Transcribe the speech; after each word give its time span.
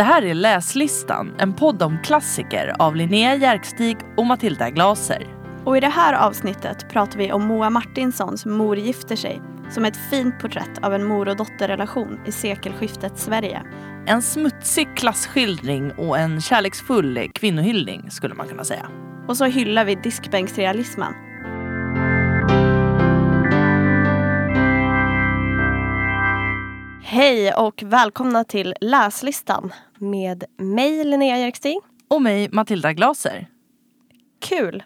Det 0.00 0.04
här 0.04 0.22
är 0.22 0.34
Läslistan, 0.34 1.34
en 1.38 1.52
podd 1.52 1.82
om 1.82 1.98
klassiker 2.04 2.74
av 2.78 2.96
Linnea 2.96 3.34
Järkstig 3.34 3.96
och 4.16 4.26
Matilda 4.26 4.70
Glaser. 4.70 5.26
Och 5.64 5.76
i 5.76 5.80
det 5.80 5.88
här 5.88 6.14
avsnittet 6.14 6.90
pratar 6.90 7.18
vi 7.18 7.32
om 7.32 7.46
Moa 7.46 7.70
Martinsons 7.70 8.46
Mor 8.46 8.76
gifter 8.76 9.16
sig 9.16 9.42
som 9.70 9.84
ett 9.84 9.96
fint 10.10 10.38
porträtt 10.40 10.78
av 10.82 10.94
en 10.94 11.04
mor 11.04 11.28
och 11.28 11.36
dotterrelation 11.36 12.20
i 12.26 12.32
sekelskiftets 12.32 13.24
Sverige. 13.24 13.62
En 14.06 14.22
smutsig 14.22 14.96
klassskildring 14.96 15.92
och 15.92 16.18
en 16.18 16.40
kärleksfull 16.40 17.30
kvinnohyllning 17.34 18.10
skulle 18.10 18.34
man 18.34 18.48
kunna 18.48 18.64
säga. 18.64 18.86
Och 19.28 19.36
så 19.36 19.44
hyllar 19.44 19.84
vi 19.84 19.94
diskbänksrealismen. 19.94 21.14
Hej 27.12 27.54
och 27.54 27.82
välkomna 27.86 28.44
till 28.44 28.74
Läslistan 28.80 29.72
med 29.98 30.44
mig 30.56 31.04
Linnea 31.04 31.38
Järkstig. 31.38 31.78
Och 32.08 32.22
mig 32.22 32.48
Matilda 32.52 32.92
Glaser. 32.92 33.46
Kul! 34.40 34.82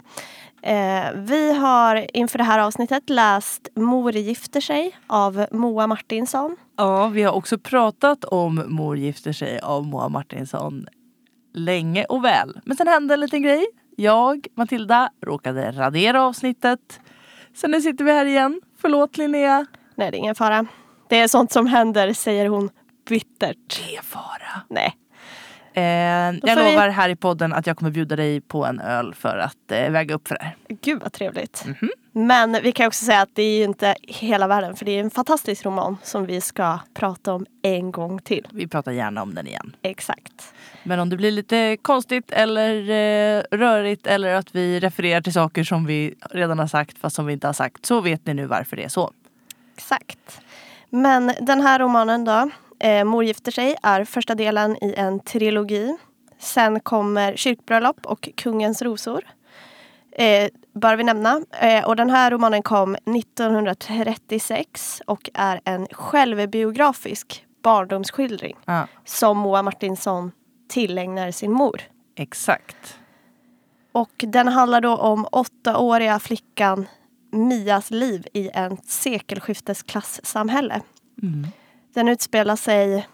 Eh, 0.62 1.04
vi 1.14 1.54
har 1.54 2.16
inför 2.16 2.38
det 2.38 2.44
här 2.44 2.58
avsnittet 2.58 3.10
läst 3.10 3.68
Mor 3.76 4.12
gifter 4.12 4.60
sig 4.60 4.96
av 5.06 5.46
Moa 5.50 5.86
Martinsson. 5.86 6.56
Ja, 6.76 7.08
vi 7.08 7.22
har 7.22 7.32
också 7.32 7.58
pratat 7.58 8.24
om 8.24 8.64
Mor 8.66 8.96
gifter 8.96 9.32
sig 9.32 9.60
av 9.60 9.86
Moa 9.86 10.08
Martinsson 10.08 10.86
länge 11.54 12.04
och 12.04 12.24
väl. 12.24 12.60
Men 12.64 12.76
sen 12.76 12.88
hände 12.88 13.14
en 13.14 13.20
liten 13.20 13.42
grej. 13.42 13.66
Jag, 13.96 14.46
Matilda, 14.54 15.10
råkade 15.26 15.72
radera 15.72 16.22
avsnittet. 16.22 17.00
Så 17.54 17.68
nu 17.68 17.80
sitter 17.80 18.04
vi 18.04 18.12
här 18.12 18.26
igen. 18.26 18.60
Förlåt 18.80 19.16
Linnea. 19.16 19.66
Nej, 19.94 20.10
det 20.10 20.16
är 20.16 20.18
ingen 20.18 20.34
fara. 20.34 20.66
Det 21.08 21.18
är 21.18 21.28
sånt 21.28 21.52
som 21.52 21.66
händer, 21.66 22.12
säger 22.12 22.46
hon 22.48 22.70
bittert. 23.08 23.56
Det 23.88 23.96
är 23.96 24.02
fara. 24.02 24.62
Nej. 24.68 24.96
Eh, 25.76 25.82
jag 25.82 26.40
får 26.58 26.64
vi- 26.64 26.70
lovar 26.70 26.88
här 26.88 27.08
i 27.08 27.16
podden 27.16 27.52
att 27.52 27.66
jag 27.66 27.76
kommer 27.76 27.90
bjuda 27.90 28.16
dig 28.16 28.40
på 28.40 28.64
en 28.66 28.80
öl 28.80 29.14
för 29.14 29.38
att 29.38 29.72
eh, 29.72 29.90
väga 29.90 30.14
upp 30.14 30.28
för 30.28 30.34
det 30.34 30.44
här. 30.44 30.56
Gud 30.82 31.02
vad 31.02 31.12
trevligt. 31.12 31.64
Mhm. 31.66 31.90
Men 32.12 32.58
vi 32.62 32.72
kan 32.72 32.86
också 32.86 33.04
säga 33.04 33.20
att 33.20 33.28
det 33.34 33.42
är 33.42 33.58
ju 33.58 33.64
inte 33.64 33.94
hela 34.02 34.46
världen 34.46 34.76
för 34.76 34.84
det 34.84 34.92
är 34.92 35.00
en 35.00 35.10
fantastisk 35.10 35.64
roman 35.66 35.96
som 36.02 36.26
vi 36.26 36.40
ska 36.40 36.78
prata 36.94 37.32
om 37.34 37.46
en 37.62 37.92
gång 37.92 38.18
till. 38.18 38.46
Vi 38.50 38.68
pratar 38.68 38.92
gärna 38.92 39.22
om 39.22 39.34
den 39.34 39.46
igen. 39.46 39.76
Exakt. 39.82 40.54
Men 40.82 41.00
om 41.00 41.08
det 41.08 41.16
blir 41.16 41.30
lite 41.30 41.76
konstigt 41.82 42.30
eller 42.30 42.90
eh, 42.90 43.42
rörigt 43.50 44.06
eller 44.06 44.34
att 44.34 44.54
vi 44.54 44.80
refererar 44.80 45.20
till 45.20 45.32
saker 45.32 45.64
som 45.64 45.86
vi 45.86 46.14
redan 46.30 46.58
har 46.58 46.66
sagt 46.66 46.98
fast 46.98 47.16
som 47.16 47.26
vi 47.26 47.32
inte 47.32 47.46
har 47.46 47.52
sagt 47.54 47.86
så 47.86 48.00
vet 48.00 48.26
ni 48.26 48.34
nu 48.34 48.46
varför 48.46 48.76
det 48.76 48.84
är 48.84 48.88
så. 48.88 49.10
Exakt. 49.76 50.40
Men 50.94 51.32
den 51.40 51.60
här 51.60 51.78
romanen 51.78 52.24
då, 52.24 52.50
eh, 52.78 53.04
Mor 53.04 53.24
gifter 53.24 53.52
sig, 53.52 53.76
är 53.82 54.04
första 54.04 54.34
delen 54.34 54.76
i 54.84 54.94
en 54.96 55.20
trilogi. 55.20 55.96
Sen 56.38 56.80
kommer 56.80 57.36
Kyrkbröllop 57.36 58.06
och 58.06 58.28
Kungens 58.36 58.82
rosor. 58.82 59.24
Eh, 60.12 60.48
bör 60.74 60.96
vi 60.96 61.04
nämna. 61.04 61.40
Eh, 61.60 61.84
och 61.84 61.96
den 61.96 62.10
här 62.10 62.30
romanen 62.30 62.62
kom 62.62 62.96
1936 63.04 65.02
och 65.06 65.30
är 65.34 65.60
en 65.64 65.86
självbiografisk 65.90 67.46
barndomsskildring 67.62 68.56
Ja, 68.64 68.86
som 69.04 69.38
Moa 69.38 69.62
Martinsson 69.62 70.32
tillägnar 70.68 71.30
sin 71.30 71.52
mor. 71.52 71.80
exakt. 72.16 72.98
Och 73.92 74.12
den 74.16 74.48
handlar 74.48 74.80
då 74.80 74.96
om 74.96 75.26
åttaåriga 75.32 76.18
flickan 76.18 76.86
Mias 77.34 77.90
liv 77.90 78.26
i 78.32 78.48
ett 78.48 78.86
sekelskiftesklassamhälle. 78.86 80.80
Mm. 81.22 81.46
Den 81.94 82.08
utspelar 82.08 82.56
sig 82.56 83.08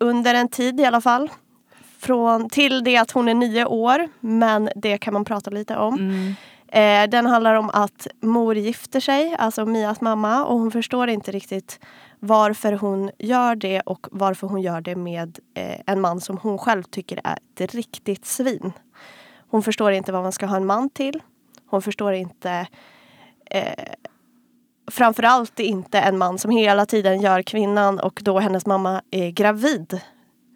under 0.00 0.34
en 0.34 0.48
tid 0.48 0.80
i 0.80 0.84
alla 0.84 1.00
fall. 1.00 1.30
Från, 1.98 2.48
till 2.48 2.84
det 2.84 2.96
att 2.96 3.10
hon 3.10 3.28
är 3.28 3.34
nio 3.34 3.64
år, 3.64 4.08
men 4.20 4.70
det 4.76 4.98
kan 4.98 5.14
man 5.14 5.24
prata 5.24 5.50
lite 5.50 5.76
om. 5.76 5.94
Mm. 5.94 6.34
Eh, 6.72 7.10
den 7.10 7.26
handlar 7.26 7.54
om 7.54 7.70
att 7.70 8.06
mor 8.20 8.56
gifter 8.56 9.00
sig, 9.00 9.36
alltså 9.38 9.66
Mias 9.66 10.00
mamma, 10.00 10.44
och 10.44 10.58
hon 10.58 10.70
förstår 10.70 11.08
inte 11.08 11.32
riktigt 11.32 11.80
varför 12.18 12.72
hon 12.72 13.10
gör 13.18 13.54
det 13.54 13.80
och 13.80 14.06
varför 14.10 14.46
hon 14.46 14.62
gör 14.62 14.80
det 14.80 14.96
med 14.96 15.38
eh, 15.54 15.80
en 15.86 16.00
man 16.00 16.20
som 16.20 16.38
hon 16.38 16.58
själv 16.58 16.82
tycker 16.82 17.20
är 17.24 17.38
ett 17.58 17.74
riktigt 17.74 18.26
svin. 18.26 18.72
Hon 19.50 19.62
förstår 19.62 19.92
inte 19.92 20.12
vad 20.12 20.22
man 20.22 20.32
ska 20.32 20.46
ha 20.46 20.56
en 20.56 20.66
man 20.66 20.90
till. 20.90 21.22
Hon 21.66 21.82
förstår 21.82 22.12
inte 22.12 22.66
eh, 23.50 23.84
framförallt 24.90 25.60
inte 25.60 25.98
en 26.00 26.18
man 26.18 26.38
som 26.38 26.50
hela 26.50 26.86
tiden 26.86 27.20
gör 27.20 27.42
kvinnan 27.42 27.98
och 28.00 28.20
då 28.24 28.38
hennes 28.38 28.66
mamma 28.66 29.02
är 29.10 29.30
gravid. 29.30 30.00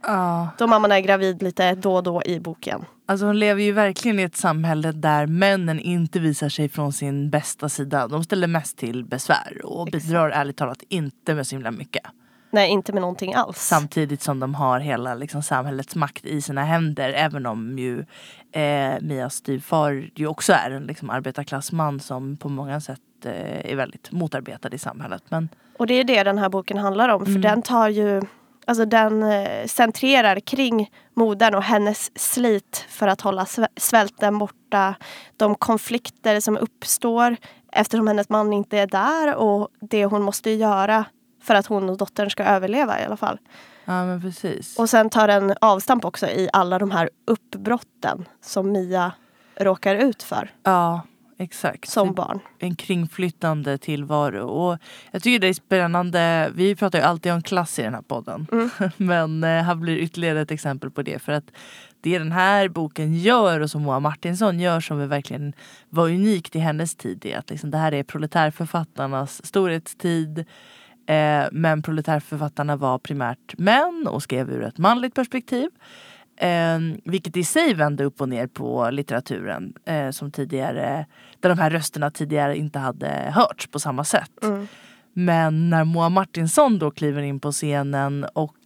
Ja, 0.06 0.48
Då 0.58 0.66
mamman 0.66 0.92
är 0.92 1.00
gravid 1.00 1.42
lite 1.42 1.74
då 1.74 1.94
och 1.94 2.02
då 2.02 2.22
i 2.24 2.40
boken. 2.40 2.84
alltså 3.06 3.26
hon 3.26 3.38
lever 3.38 3.62
ju 3.62 3.72
verkligen 3.72 4.18
i 4.18 4.22
ett 4.22 4.36
samhälle 4.36 4.92
där 4.92 5.26
männen 5.26 5.80
inte 5.80 6.20
visar 6.20 6.48
sig 6.48 6.68
från 6.68 6.92
sin 6.92 7.30
bästa 7.30 7.68
sida. 7.68 8.08
De 8.08 8.24
ställer 8.24 8.46
mest 8.46 8.76
till 8.78 9.04
besvär 9.04 9.60
och 9.64 9.88
Exakt. 9.88 10.04
bidrar 10.06 10.30
ärligt 10.30 10.56
talat 10.56 10.82
inte 10.88 11.34
med 11.34 11.46
så 11.46 11.54
himla 11.54 11.70
mycket. 11.70 12.02
Nej, 12.54 12.70
inte 12.70 12.92
med 12.92 13.00
någonting 13.00 13.34
alls. 13.34 13.58
Samtidigt 13.58 14.22
som 14.22 14.40
de 14.40 14.54
har 14.54 14.80
hela 14.80 15.14
liksom, 15.14 15.42
samhällets 15.42 15.94
makt 15.94 16.24
i 16.24 16.42
sina 16.42 16.64
händer. 16.64 17.12
Även 17.12 17.46
om 17.46 17.78
ju 17.78 18.04
eh, 18.52 19.00
Mias 19.00 19.34
styvfar 19.34 20.10
ju 20.14 20.26
också 20.26 20.52
är 20.52 20.70
en 20.70 20.82
liksom, 20.82 21.10
arbetarklassman 21.10 22.00
som 22.00 22.36
på 22.36 22.48
många 22.48 22.80
sätt 22.80 23.00
eh, 23.24 23.72
är 23.72 23.76
väldigt 23.76 24.12
motarbetad 24.12 24.68
i 24.74 24.78
samhället. 24.78 25.22
Men 25.28 25.48
Och 25.78 25.86
det 25.86 25.94
är 25.94 26.04
det 26.04 26.22
den 26.22 26.38
här 26.38 26.48
boken 26.48 26.78
handlar 26.78 27.08
om. 27.08 27.24
För 27.24 27.30
Mm. 27.30 27.42
den 27.42 27.62
tar 27.62 27.88
ju 27.88 28.22
Alltså 28.66 28.84
den 28.84 29.22
eh, 29.22 29.66
centrerar 29.66 30.40
kring 30.40 30.90
modern 31.16 31.54
och 31.54 31.62
hennes 31.62 32.18
slit 32.18 32.86
för 32.88 33.08
att 33.08 33.20
hålla 33.20 33.46
svälten 33.76 34.38
borta. 34.38 34.94
De 35.36 35.54
konflikter 35.54 36.40
som 36.40 36.56
uppstår 36.56 37.36
eftersom 37.72 38.06
hennes 38.06 38.28
man 38.28 38.52
inte 38.52 38.78
är 38.78 38.86
där 38.86 39.34
och 39.34 39.68
det 39.80 40.04
hon 40.04 40.22
måste 40.22 40.50
göra 40.50 41.04
för 41.44 41.54
att 41.54 41.66
hon 41.66 41.88
och 41.90 41.96
dottern 41.96 42.30
ska 42.30 42.44
överleva 42.44 43.00
i 43.00 43.04
alla 43.04 43.16
fall. 43.16 43.38
ja 43.84 44.04
men 44.06 44.20
precis. 44.20 44.78
Och 44.78 44.90
sen 44.90 45.10
tar 45.10 45.28
den 45.28 45.54
avstamp 45.60 46.04
också 46.04 46.26
i 46.26 46.48
alla 46.52 46.78
de 46.78 46.90
här 46.90 47.10
uppbrotten 47.26 48.28
som 48.42 48.72
Mia 48.72 49.12
råkar 49.56 49.94
ut 49.94 50.22
för 50.22 50.50
ja 50.62 51.02
exakt. 51.38 51.88
som 51.88 52.14
barn. 52.14 52.40
en 52.58 52.76
kringflyttande 52.76 53.78
tillvaro. 53.78 54.46
Och 54.46 54.78
jag 55.10 55.22
tycker 55.22 55.38
det 55.38 55.48
är 55.48 55.54
spännande. 55.54 56.50
Vi 56.54 56.76
pratar 56.76 56.98
ju 56.98 57.04
alltid 57.04 57.32
om 57.32 57.42
klass 57.42 57.78
i 57.78 57.82
den 57.82 57.94
här 57.94 58.02
podden. 58.02 58.46
Mm. 58.52 58.70
Men 58.96 59.44
eh, 59.44 59.62
här 59.62 59.74
blir 59.74 59.96
ytterligare 59.96 60.40
ett 60.40 60.50
exempel 60.50 60.90
på 60.90 61.02
det. 61.02 61.18
För 61.18 61.32
att 61.32 61.50
det 62.00 62.18
den 62.18 62.32
här 62.32 62.68
boken 62.68 63.14
gör 63.14 63.60
och 63.60 63.70
som 63.70 63.82
Moa 63.82 64.00
Martinsson 64.00 64.60
gör 64.60 64.80
som 64.80 65.00
är 65.00 65.06
verkligen 65.06 65.52
var 65.88 66.08
unikt 66.08 66.56
i 66.56 66.58
hennes 66.58 66.94
tid 66.94 67.26
är 67.26 67.38
att 67.38 67.50
liksom, 67.50 67.70
det 67.70 67.78
här 67.78 67.94
är 67.94 68.02
proletärförfattarnas 68.02 69.46
storhetstid. 69.46 70.44
Eh, 71.06 71.48
men 71.52 71.82
proletärförfattarna 71.82 72.76
var 72.76 72.98
primärt 72.98 73.58
män 73.58 74.06
och 74.10 74.22
skrev 74.22 74.50
ur 74.50 74.62
ett 74.62 74.78
manligt 74.78 75.14
perspektiv. 75.14 75.68
Eh, 76.36 76.78
vilket 77.04 77.36
i 77.36 77.44
sig 77.44 77.74
vände 77.74 78.04
upp 78.04 78.20
och 78.20 78.28
ner 78.28 78.46
på 78.46 78.90
litteraturen 78.90 79.72
eh, 79.84 80.10
som 80.10 80.30
tidigare, 80.30 81.06
där 81.40 81.48
de 81.48 81.58
här 81.58 81.70
rösterna 81.70 82.10
tidigare 82.10 82.56
inte 82.56 82.78
hade 82.78 83.08
hörts 83.34 83.66
på 83.66 83.78
samma 83.78 84.04
sätt. 84.04 84.44
Mm. 84.44 84.66
Men 85.12 85.70
när 85.70 85.84
Moa 85.84 86.08
Martinsson 86.08 86.78
då 86.78 86.90
kliver 86.90 87.22
in 87.22 87.40
på 87.40 87.52
scenen 87.52 88.26
och 88.32 88.56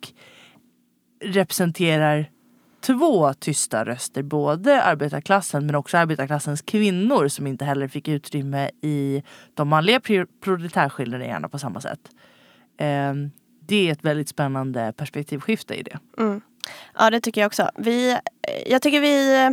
representerar 1.24 2.30
två 2.80 3.34
tysta 3.34 3.84
röster, 3.84 4.22
både 4.22 4.82
arbetarklassen 4.82 5.66
men 5.66 5.74
också 5.74 5.96
arbetarklassens 5.96 6.62
kvinnor 6.62 7.28
som 7.28 7.46
inte 7.46 7.64
heller 7.64 7.88
fick 7.88 8.08
utrymme 8.08 8.70
i 8.82 9.22
de 9.54 9.68
manliga 9.68 10.00
proletärskildringarna 10.40 11.48
på 11.48 11.58
samma 11.58 11.80
sätt. 11.80 12.00
Eh, 12.78 13.14
det 13.60 13.88
är 13.88 13.92
ett 13.92 14.04
väldigt 14.04 14.28
spännande 14.28 14.92
perspektivskifte 14.96 15.74
i 15.74 15.82
det. 15.82 15.98
Mm. 16.18 16.40
Ja, 16.94 17.10
det 17.10 17.20
tycker 17.20 17.40
jag 17.40 17.46
också. 17.46 17.70
Vi, 17.76 18.10
eh, 18.10 18.18
jag 18.66 18.82
tycker 18.82 19.00
vi 19.00 19.46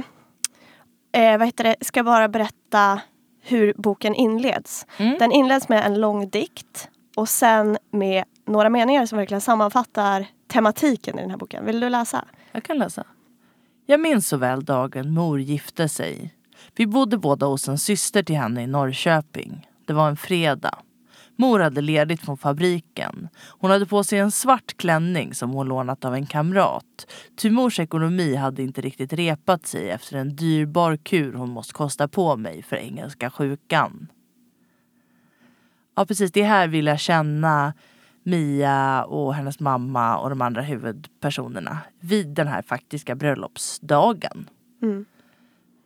eh, 1.12 1.38
vad 1.38 1.48
heter 1.48 1.64
det, 1.64 1.76
ska 1.82 2.04
bara 2.04 2.28
berätta 2.28 3.02
hur 3.42 3.74
boken 3.78 4.16
inleds. 4.16 4.86
Mm. 4.98 5.18
Den 5.20 5.32
inleds 5.32 5.70
med 5.70 5.86
en 5.86 6.02
lång 6.02 6.30
dikt 6.30 6.90
och 7.16 7.30
sen 7.30 7.78
med 7.92 8.24
några 8.48 8.70
meningar 8.70 9.06
som 9.06 9.18
verkligen 9.18 9.42
sammanfattar 9.42 10.28
tematiken 10.48 11.20
i 11.20 11.22
den 11.22 11.30
här 11.30 11.38
boken. 11.38 11.66
Vill 11.66 11.80
du 11.80 11.90
läsa? 11.90 12.26
Jag 12.52 12.64
kan 12.64 12.78
läsa. 12.78 13.04
Jag 13.86 14.00
minns 14.00 14.28
så 14.28 14.38
väl 14.38 14.66
dagen 14.66 15.14
mor 15.14 15.40
gifte 15.40 15.90
sig. 15.90 16.34
Vi 16.76 16.88
bodde 16.88 17.18
båda 17.18 17.46
hos 17.46 17.68
en 17.68 17.78
syster 17.78 18.24
till 18.24 18.36
henne 18.36 18.64
i 18.64 18.68
Norrköping. 18.68 19.68
Det 19.86 19.94
var 19.94 20.10
en 20.10 20.18
fredag. 20.18 20.80
Mor 21.36 21.60
hade 21.60 21.82
ledigt 21.82 22.22
från 22.22 22.38
fabriken. 22.38 23.28
Hon 23.48 23.72
hade 23.72 23.86
på 23.86 24.04
sig 24.04 24.20
en 24.20 24.32
svart 24.32 24.78
klänning 24.78 25.34
som 25.34 25.50
hon 25.50 25.68
lånat 25.68 26.06
av 26.06 26.16
en 26.16 26.26
kamrat. 26.26 27.08
Ty 27.38 27.50
mors 27.50 27.80
ekonomi 27.80 28.36
hade 28.36 28.64
inte 28.64 28.82
riktigt 28.82 29.14
repat 29.14 29.68
sig 29.68 29.90
efter 29.90 30.18
en 30.18 30.36
dyrbar 30.36 30.98
kur 30.98 31.34
hon 31.34 31.50
måste 31.50 31.74
kosta 31.74 32.08
på 32.08 32.36
mig 32.38 32.64
för 32.64 32.76
engelska 32.76 33.30
sjukan. 33.30 34.08
Ja 35.96 36.06
precis, 36.06 36.32
det 36.32 36.44
här 36.44 36.68
vill 36.68 36.88
jag 36.88 37.00
känna 37.00 37.74
Mia 38.26 39.04
och 39.04 39.34
hennes 39.36 39.60
mamma 39.60 40.18
och 40.18 40.30
de 40.30 40.42
andra 40.42 40.62
huvudpersonerna 40.62 41.78
vid 42.00 42.28
den 42.28 42.48
här 42.48 42.62
faktiska 42.62 43.16
bröllopsdagen. 43.16 44.50
Mm. 44.82 45.06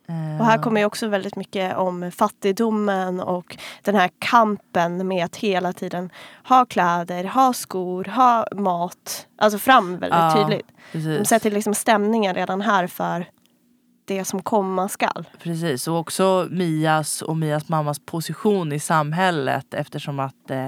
Eh, 0.08 0.40
Och 0.40 0.46
här 0.46 0.58
kommer 0.58 0.80
ju 0.80 0.86
också 0.86 1.08
väldigt 1.08 1.36
mycket 1.36 1.76
om 1.76 2.10
fattigdomen 2.10 3.20
och 3.20 3.56
den 3.82 3.94
här 3.94 4.10
kampen 4.18 5.08
med 5.08 5.24
att 5.24 5.36
hela 5.36 5.72
tiden 5.72 6.10
ha 6.48 6.64
kläder, 6.66 7.24
ha 7.24 7.52
skor, 7.52 8.04
ha 8.04 8.46
mat. 8.56 9.26
Alltså 9.38 9.58
fram 9.58 9.90
väldigt 9.98 10.18
Ja, 10.18 10.34
tydligt. 10.36 10.66
De 10.92 10.98
precis. 10.98 11.28
sätter 11.28 11.50
liksom 11.50 11.74
stämningen 11.74 12.34
redan 12.34 12.60
här 12.60 12.86
för 12.86 13.24
det 14.04 14.24
som 14.24 14.42
komma 14.42 14.88
skall. 14.88 15.24
Precis, 15.42 15.88
och 15.88 15.98
också 15.98 16.48
Mias 16.50 17.22
och 17.22 17.36
Mias 17.36 17.68
mammas 17.68 17.98
position 17.98 18.72
i 18.72 18.80
samhället 18.80 19.74
eftersom 19.74 20.20
att 20.20 20.50
eh, 20.50 20.66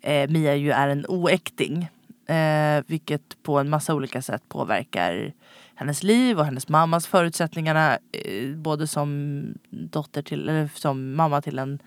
eh, 0.00 0.30
Mia 0.30 0.54
ju 0.54 0.70
är 0.70 0.88
en 0.88 1.06
oäkting. 1.08 1.88
Eh, 2.26 2.84
vilket 2.86 3.42
på 3.42 3.58
en 3.58 3.70
massa 3.70 3.94
olika 3.94 4.22
sätt 4.22 4.42
påverkar 4.48 5.32
hennes 5.74 6.02
liv 6.02 6.38
och 6.38 6.44
hennes 6.44 6.68
mammas 6.68 7.06
förutsättningarna. 7.06 7.98
Eh, 8.12 8.50
både 8.56 8.86
som 8.86 9.42
dotter 9.70 10.22
till, 10.22 10.48
eller 10.48 10.68
som 10.74 11.14
mamma 11.14 11.42
till 11.42 11.58
en, 11.58 11.78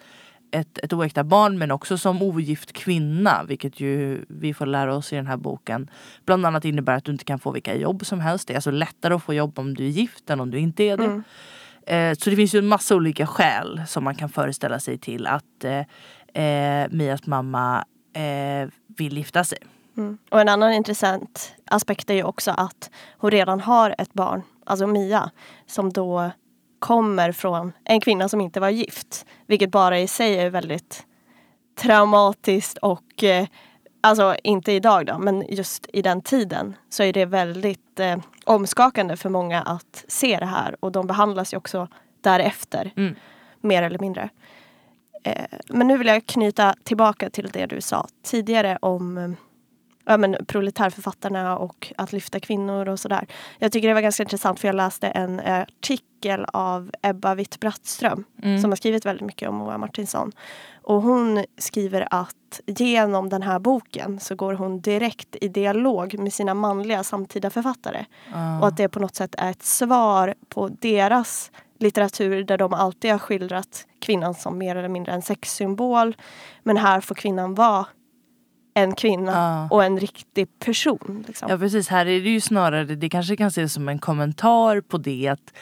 ett, 0.51 0.77
ett 0.77 0.93
oäkta 0.93 1.23
barn 1.23 1.57
men 1.57 1.71
också 1.71 1.97
som 1.97 2.21
ogift 2.21 2.73
kvinna. 2.73 3.43
Vilket 3.43 3.79
ju 3.79 4.25
vi 4.27 4.53
får 4.53 4.65
lära 4.65 4.95
oss 4.95 5.13
i 5.13 5.15
den 5.15 5.27
här 5.27 5.37
boken. 5.37 5.89
Bland 6.25 6.45
annat 6.45 6.65
innebär 6.65 6.93
att 6.93 7.05
du 7.05 7.11
inte 7.11 7.25
kan 7.25 7.39
få 7.39 7.51
vilka 7.51 7.75
jobb 7.75 8.05
som 8.05 8.19
helst. 8.19 8.47
Det 8.47 8.53
är 8.53 8.57
alltså 8.57 8.71
lättare 8.71 9.13
att 9.13 9.23
få 9.23 9.33
jobb 9.33 9.59
om 9.59 9.73
du 9.73 9.85
är 9.85 9.89
gift 9.89 10.29
än 10.29 10.39
om 10.39 10.51
du 10.51 10.59
inte 10.59 10.83
är 10.83 10.97
det. 10.97 11.05
Mm. 11.05 11.23
Eh, 11.89 12.17
så 12.17 12.29
det 12.29 12.35
finns 12.35 12.55
ju 12.55 12.59
en 12.59 12.67
massa 12.67 12.95
olika 12.95 13.27
skäl 13.27 13.81
som 13.87 14.03
man 14.03 14.15
kan 14.15 14.29
föreställa 14.29 14.79
sig 14.79 14.97
till 14.97 15.27
att 15.27 15.63
eh, 15.63 16.43
eh, 16.43 16.87
Mias 16.91 17.25
mamma 17.25 17.85
eh, 18.13 18.69
vill 18.87 19.17
gifta 19.17 19.43
sig. 19.43 19.57
Mm. 19.97 20.17
Och 20.29 20.41
en 20.41 20.49
annan 20.49 20.73
intressant 20.73 21.53
aspekt 21.65 22.09
är 22.09 22.13
ju 22.13 22.23
också 22.23 22.51
att 22.51 22.89
hon 23.17 23.31
redan 23.31 23.59
har 23.59 23.95
ett 23.97 24.13
barn, 24.13 24.41
alltså 24.65 24.87
Mia, 24.87 25.31
som 25.67 25.93
då 25.93 26.31
kommer 26.79 27.31
från 27.31 27.71
en 27.83 28.01
kvinna 28.01 28.29
som 28.29 28.41
inte 28.41 28.59
var 28.59 28.69
gift. 28.69 29.25
Vilket 29.47 29.71
bara 29.71 29.99
i 29.99 30.07
sig 30.07 30.39
är 30.39 30.49
väldigt 30.49 31.05
traumatiskt 31.81 32.77
och 32.77 33.23
eh, 33.23 33.47
alltså 34.01 34.35
inte 34.43 34.71
idag 34.71 35.05
då, 35.05 35.17
men 35.17 35.45
just 35.49 35.87
i 35.93 36.01
den 36.01 36.21
tiden 36.21 36.75
så 36.89 37.03
är 37.03 37.13
det 37.13 37.25
väldigt 37.25 37.99
eh, 37.99 38.17
omskakande 38.45 39.17
för 39.17 39.29
många 39.29 39.61
att 39.61 40.05
se 40.07 40.37
det 40.37 40.45
här 40.45 40.75
och 40.79 40.91
de 40.91 41.07
behandlas 41.07 41.53
ju 41.53 41.57
också 41.57 41.87
därefter, 42.21 42.91
Mm. 42.95 43.15
mer 43.61 43.83
eller 43.83 43.99
mindre. 43.99 44.29
Eh, 45.23 45.45
men 45.67 45.87
nu 45.87 45.97
vill 45.97 46.07
jag 46.07 46.25
knyta 46.25 46.75
tillbaka 46.83 47.29
till 47.29 47.49
det 47.53 47.65
du 47.65 47.81
sa 47.81 48.07
tidigare 48.23 48.77
om 48.81 49.17
eh, 49.17 49.29
ja, 50.05 50.17
men 50.17 50.45
proletärförfattarna 50.47 51.57
och 51.57 51.93
att 51.97 52.13
lyfta 52.13 52.39
kvinnor 52.39 52.89
och 52.89 52.99
sådär. 52.99 53.27
Jag 53.59 53.71
tycker 53.71 53.87
det 53.87 53.93
var 53.93 54.01
ganska 54.01 54.23
intressant 54.23 54.59
för 54.59 54.67
jag 54.67 54.75
läste 54.75 55.07
en 55.07 55.39
artikel 55.39 56.45
av 56.53 56.91
Ebba 57.01 57.35
Witt-Brattström 57.35 58.23
Mm. 58.43 58.61
som 58.61 58.71
har 58.71 58.75
skrivit 58.75 59.05
väldigt 59.05 59.25
mycket 59.25 59.49
om 59.49 59.55
Moa 59.55 59.77
Martinsson. 59.77 60.31
Och 60.83 61.01
hon 61.01 61.45
skriver 61.57 62.07
att 62.11 62.59
genom 62.65 63.29
den 63.29 63.41
här 63.41 63.59
boken 63.59 64.19
så 64.19 64.35
går 64.35 64.53
hon 64.53 64.81
direkt 64.81 65.35
i 65.41 65.47
dialog 65.47 66.19
med 66.19 66.33
sina 66.33 66.53
manliga 66.53 67.03
samtida 67.03 67.49
författare. 67.49 68.05
Ja. 68.33 68.59
Och 68.59 68.67
att 68.67 68.77
det 68.77 68.89
på 68.89 68.99
något 68.99 69.15
sätt 69.15 69.35
är 69.37 69.51
ett 69.51 69.63
svar 69.63 70.33
på 70.49 70.67
deras 70.67 71.51
litteratur 71.79 72.43
där 72.43 72.57
de 72.57 72.73
alltid 72.73 73.11
har 73.11 73.17
skildrat 73.19 73.85
kvinnan 74.01 74.33
som 74.33 74.57
mer 74.57 74.75
eller 74.75 74.89
mindre 74.89 75.11
en 75.11 75.21
sexsymbol. 75.21 76.15
Men 76.63 76.77
här 76.77 77.01
får 77.01 77.15
kvinnan 77.15 77.53
vara 77.55 77.85
en 78.73 78.95
kvinna 78.95 79.31
Ja. 79.31 79.67
och 79.75 79.83
en 79.83 79.99
riktig 79.99 80.59
person. 80.59 81.23
Liksom. 81.27 81.49
Ja 81.49 81.57
precis, 81.57 81.87
här 81.87 82.05
är 82.05 82.21
det 82.21 82.29
ju 82.29 82.41
snarare, 82.41 82.83
det 82.95 83.09
kanske 83.09 83.35
kan 83.37 83.47
ses 83.47 83.73
som 83.73 83.89
en 83.89 83.99
kommentar 83.99 84.81
på 84.81 84.97
det 84.97 85.27
att 85.27 85.53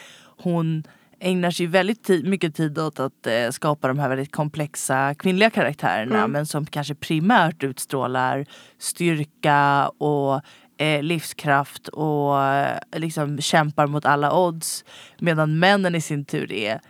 hon 0.42 0.84
ägnar 1.20 1.50
sig 1.50 1.66
väldigt 1.66 2.04
tid, 2.04 2.28
mycket 2.28 2.54
tid 2.54 2.78
åt 2.78 3.00
att 3.00 3.26
eh, 3.26 3.50
skapa 3.50 3.88
de 3.88 3.98
här 3.98 4.08
väldigt 4.08 4.32
komplexa 4.32 5.14
kvinnliga 5.14 5.50
karaktärerna 5.50 6.18
Mm. 6.18 6.30
men 6.30 6.46
som 6.46 6.66
kanske 6.66 6.94
primärt 6.94 7.62
utstrålar 7.64 8.46
styrka 8.78 9.88
och 9.88 10.40
eh, 10.78 11.02
livskraft 11.02 11.88
och 11.88 12.42
eh, 12.44 12.78
liksom 12.96 13.38
kämpar 13.40 13.86
mot 13.86 14.04
alla 14.04 14.32
odds. 14.38 14.84
Medan 15.18 15.58
männen 15.58 15.94
i 15.94 16.00
sin 16.00 16.24
tur 16.24 16.52
är 16.52 16.80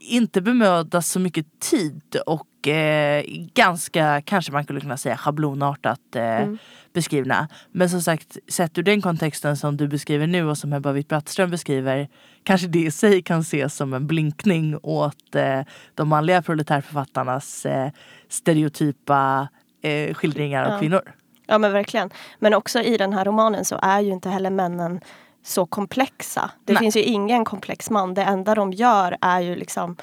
inte 0.00 0.40
bemödas 0.40 1.08
så 1.10 1.20
mycket 1.20 1.60
tid 1.60 2.16
och 2.26 2.68
eh, 2.68 3.24
ganska, 3.54 4.22
kanske 4.24 4.52
man 4.52 4.64
skulle 4.64 4.80
kunna 4.80 4.96
säga 4.96 5.16
schablonartat 5.16 6.16
eh, 6.16 6.22
Mm. 6.42 6.58
beskrivna. 6.92 7.48
Men 7.72 7.90
som 7.90 8.02
sagt, 8.02 8.36
sett 8.48 8.78
ur 8.78 8.82
den 8.82 9.02
kontexten 9.02 9.56
som 9.56 9.76
du 9.76 9.88
beskriver 9.88 10.26
nu 10.26 10.44
och 10.44 10.58
som 10.58 10.72
Ebba 10.72 10.92
Witt-Brattström 10.92 11.50
beskriver 11.50 12.08
kanske 12.42 12.66
det 12.66 12.78
i 12.84 12.90
sig 12.90 13.22
kan 13.22 13.40
ses 13.40 13.74
som 13.74 13.92
en 13.94 14.06
blinkning 14.06 14.78
åt 14.82 15.34
eh, 15.34 15.60
de 15.94 16.08
manliga 16.08 16.42
proletärförfattarnas 16.42 17.66
eh, 17.66 17.90
stereotypa 18.28 19.48
eh, 19.82 20.14
skildringar 20.14 20.64
av 20.64 20.72
Ja. 20.72 20.78
kvinnor. 20.78 21.02
Ja 21.50 21.58
men 21.58 21.72
verkligen. 21.72 22.10
Men 22.38 22.54
också 22.54 22.80
i 22.80 22.96
den 22.96 23.12
här 23.12 23.24
romanen 23.24 23.64
så 23.64 23.78
är 23.82 24.00
ju 24.00 24.10
inte 24.12 24.30
heller 24.30 24.50
männen 24.50 25.00
så 25.42 25.66
komplexa. 25.66 26.50
Det 26.64 26.72
Nej. 26.72 26.80
finns 26.80 26.96
ju 26.96 27.02
ingen 27.02 27.44
komplex 27.44 27.90
man. 27.90 28.14
Det 28.14 28.22
enda 28.22 28.54
de 28.54 28.72
gör 28.72 29.16
är 29.20 29.40
ju 29.40 29.56
liksom 29.56 29.96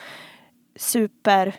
super 0.75 1.56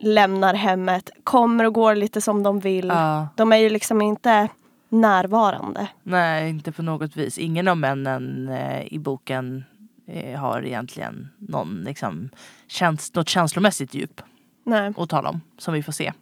lämnar 0.00 0.54
hemmet, 0.54 1.10
kommer 1.24 1.64
och 1.64 1.74
går 1.74 1.94
lite 1.94 2.20
som 2.20 2.42
de 2.42 2.60
vill. 2.60 2.88
Ja. 2.88 3.28
De 3.36 3.52
är 3.52 3.56
ju 3.56 3.70
liksom 3.70 4.02
inte 4.02 4.48
närvarande. 4.88 5.86
Nej, 6.02 6.50
inte 6.50 6.72
på 6.72 6.82
något 6.82 7.16
vis. 7.16 7.38
Ingen 7.38 7.68
av 7.68 7.76
männen 7.76 8.48
eh, 8.48 8.92
i 8.92 8.98
boken 8.98 9.64
eh, 10.06 10.40
har 10.40 10.62
egentligen 10.66 11.28
någon, 11.38 11.82
liksom, 11.84 12.28
käns- 12.68 13.14
något 13.16 13.28
känslomässigt 13.28 13.94
djup 13.94 14.20
Nej. 14.64 14.92
att 14.96 15.08
tala 15.08 15.28
om, 15.28 15.40
som 15.58 15.74
vi 15.74 15.82
får 15.82 15.92
se. 15.92 16.12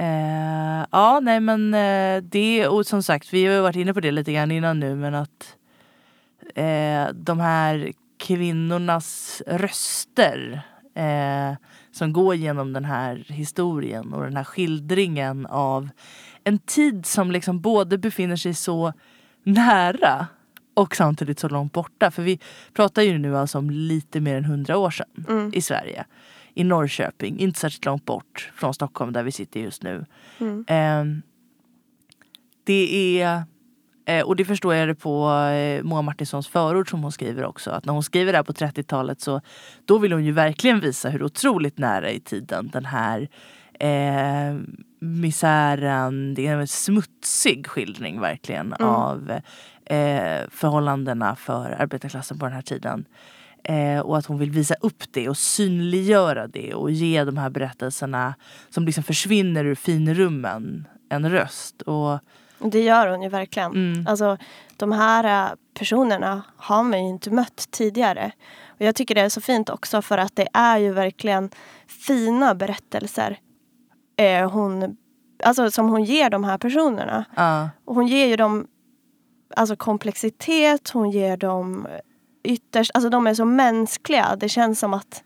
Eh, 0.00 0.86
ja, 0.90 1.20
nej 1.22 1.40
men 1.40 1.74
eh, 1.74 2.22
det, 2.22 2.68
och 2.68 2.86
som 2.86 3.02
sagt, 3.02 3.32
vi 3.32 3.46
har 3.46 3.54
ju 3.54 3.60
varit 3.60 3.76
inne 3.76 3.94
på 3.94 4.00
det 4.00 4.10
lite 4.10 4.32
grann 4.32 4.50
innan 4.50 4.80
nu, 4.80 4.94
men 4.94 5.14
att 5.14 5.56
eh, 6.54 7.08
de 7.14 7.40
här 7.40 7.92
kvinnornas 8.18 9.42
röster 9.46 10.62
eh, 10.94 11.56
som 11.92 12.12
går 12.12 12.34
genom 12.34 12.72
den 12.72 12.84
här 12.84 13.24
historien 13.28 14.12
och 14.14 14.22
den 14.24 14.36
här 14.36 14.44
skildringen 14.44 15.46
av 15.46 15.88
en 16.44 16.58
tid 16.58 17.06
som 17.06 17.30
liksom 17.30 17.60
både 17.60 17.98
befinner 17.98 18.36
sig 18.36 18.54
så 18.54 18.92
nära 19.44 20.26
och 20.74 20.96
samtidigt 20.96 21.38
så 21.38 21.48
långt 21.48 21.72
borta. 21.72 22.10
För 22.10 22.22
vi 22.22 22.40
pratar 22.74 23.02
ju 23.02 23.18
nu 23.18 23.36
alltså 23.38 23.58
om 23.58 23.70
lite 23.70 24.20
mer 24.20 24.36
än 24.36 24.44
hundra 24.44 24.78
år 24.78 24.90
sedan 24.90 25.24
Mm. 25.28 25.50
i 25.54 25.60
Sverige. 25.62 26.04
I 26.60 26.64
Norrköping, 26.64 27.38
inte 27.38 27.60
särskilt 27.60 27.84
långt 27.84 28.04
bort 28.04 28.50
från 28.54 28.74
Stockholm 28.74 29.12
där 29.12 29.22
vi 29.22 29.32
sitter 29.32 29.60
just 29.60 29.82
nu. 29.82 30.04
Mm. 30.40 30.64
Ehm, 30.68 31.22
det 32.64 33.20
är, 33.22 33.42
eh, 34.06 34.22
och 34.24 34.36
det 34.36 34.44
förstår 34.44 34.74
jag 34.74 34.88
det 34.88 34.94
på 34.94 35.30
eh, 35.32 35.82
Moa 35.82 36.02
Martinssons 36.02 36.48
förord 36.48 36.90
som 36.90 37.02
hon 37.02 37.12
skriver 37.12 37.44
också. 37.44 37.70
Att 37.70 37.84
när 37.84 37.92
hon 37.92 38.02
skriver 38.02 38.32
det 38.32 38.38
här 38.38 38.42
på 38.42 38.52
30-talet 38.52 39.20
så 39.20 39.40
då 39.84 39.98
vill 39.98 40.12
hon 40.12 40.24
ju 40.24 40.32
verkligen 40.32 40.80
visa 40.80 41.08
hur 41.08 41.22
otroligt 41.22 41.78
nära 41.78 42.10
i 42.10 42.20
tiden 42.20 42.70
den 42.72 42.84
här 42.84 43.28
eh, 43.80 44.56
misären, 45.00 46.34
det 46.34 46.46
är 46.46 46.56
en 46.56 46.68
smutsig 46.68 47.66
skildring 47.66 48.20
verkligen 48.20 48.72
Mm. 48.72 48.88
av 48.88 49.30
eh, 49.84 50.48
förhållandena 50.50 51.36
för 51.36 51.70
arbetarklassen 51.70 52.38
på 52.38 52.44
den 52.46 52.54
här 52.54 52.62
tiden. 52.62 53.04
Eh, 53.64 54.00
och 54.00 54.18
att 54.18 54.26
hon 54.26 54.38
vill 54.38 54.50
visa 54.50 54.74
upp 54.80 55.02
det 55.12 55.28
och 55.28 55.36
synliggöra 55.36 56.46
det 56.46 56.74
och 56.74 56.90
ge 56.90 57.24
de 57.24 57.36
här 57.36 57.50
berättelserna 57.50 58.34
som 58.70 58.84
liksom 58.86 59.04
försvinner 59.04 59.64
ur 59.64 59.74
finrummen 59.74 60.88
en 61.08 61.30
röst. 61.30 61.82
Och, 61.82 62.18
Det 62.58 62.82
gör 62.82 63.06
hon 63.08 63.22
ju 63.22 63.28
verkligen. 63.28 63.72
mm, 63.72 64.06
Alltså 64.06 64.36
de 64.76 64.92
här 64.92 65.46
äh, 65.50 65.54
personerna 65.78 66.42
har 66.56 66.82
man 66.82 67.02
ju 67.04 67.08
inte 67.08 67.30
mött 67.30 67.66
tidigare. 67.70 68.32
Och 68.68 68.80
jag 68.86 68.94
tycker 68.94 69.14
det 69.14 69.20
är 69.20 69.28
så 69.28 69.40
fint 69.40 69.70
också 69.70 70.02
för 70.02 70.18
att 70.18 70.36
det 70.36 70.48
är 70.52 70.78
ju 70.78 70.92
verkligen 70.92 71.50
fina 72.06 72.54
berättelser 72.54 73.38
eh, 74.16 74.50
hon, 74.50 74.96
alltså, 75.44 75.70
som 75.70 75.88
hon 75.88 76.04
ger 76.04 76.30
de 76.30 76.44
här 76.44 76.58
personerna. 76.58 77.24
ja, 77.36 77.70
Och 77.84 77.94
hon 77.94 78.06
ger 78.06 78.26
ju 78.26 78.36
dem 78.36 78.66
alltså, 79.56 79.76
komplexitet, 79.76 80.90
hon 80.90 81.10
ger 81.10 81.36
dem 81.36 81.86
ytterst, 82.42 82.90
alltså 82.94 83.10
de 83.10 83.26
är 83.26 83.34
så 83.34 83.44
mänskliga. 83.44 84.36
Det 84.36 84.48
känns 84.48 84.78
som 84.78 84.94
att 84.94 85.24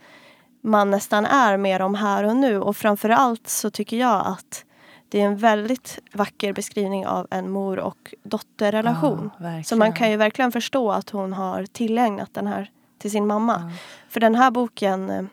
man 0.61 0.91
nästan 0.91 1.27
är 1.27 1.57
med 1.57 1.81
dem 1.81 1.95
här 1.95 2.25
och 2.25 2.37
nu. 2.37 2.61
Och 2.61 2.77
framförallt 2.77 3.49
så 3.49 3.71
tycker 3.71 3.97
jag 3.97 4.27
att 4.27 4.65
det 5.09 5.21
är 5.21 5.27
en 5.27 5.37
väldigt 5.37 5.99
vacker 6.13 6.53
beskrivning 6.53 7.07
av 7.07 7.27
en 7.31 7.51
mor 7.51 7.79
och 7.79 8.15
dotterrelation. 8.23 9.31
ja. 9.39 9.63
Så 9.63 9.77
man 9.77 9.93
kan 9.93 10.11
ju 10.11 10.17
verkligen 10.17 10.53
förstå 10.53 10.93
att 10.93 11.11
hon 11.11 11.33
har 11.33 11.67
tillägnat 11.67 12.35
den 12.35 12.47
här 12.47 12.71
till 12.99 13.11
sin 13.11 13.27
mamma. 13.27 13.57
Ja. 13.61 13.77
För 14.09 14.21
den 14.21 14.35
här 14.35 14.51
boken, 14.51 15.11
eh, 15.11 15.25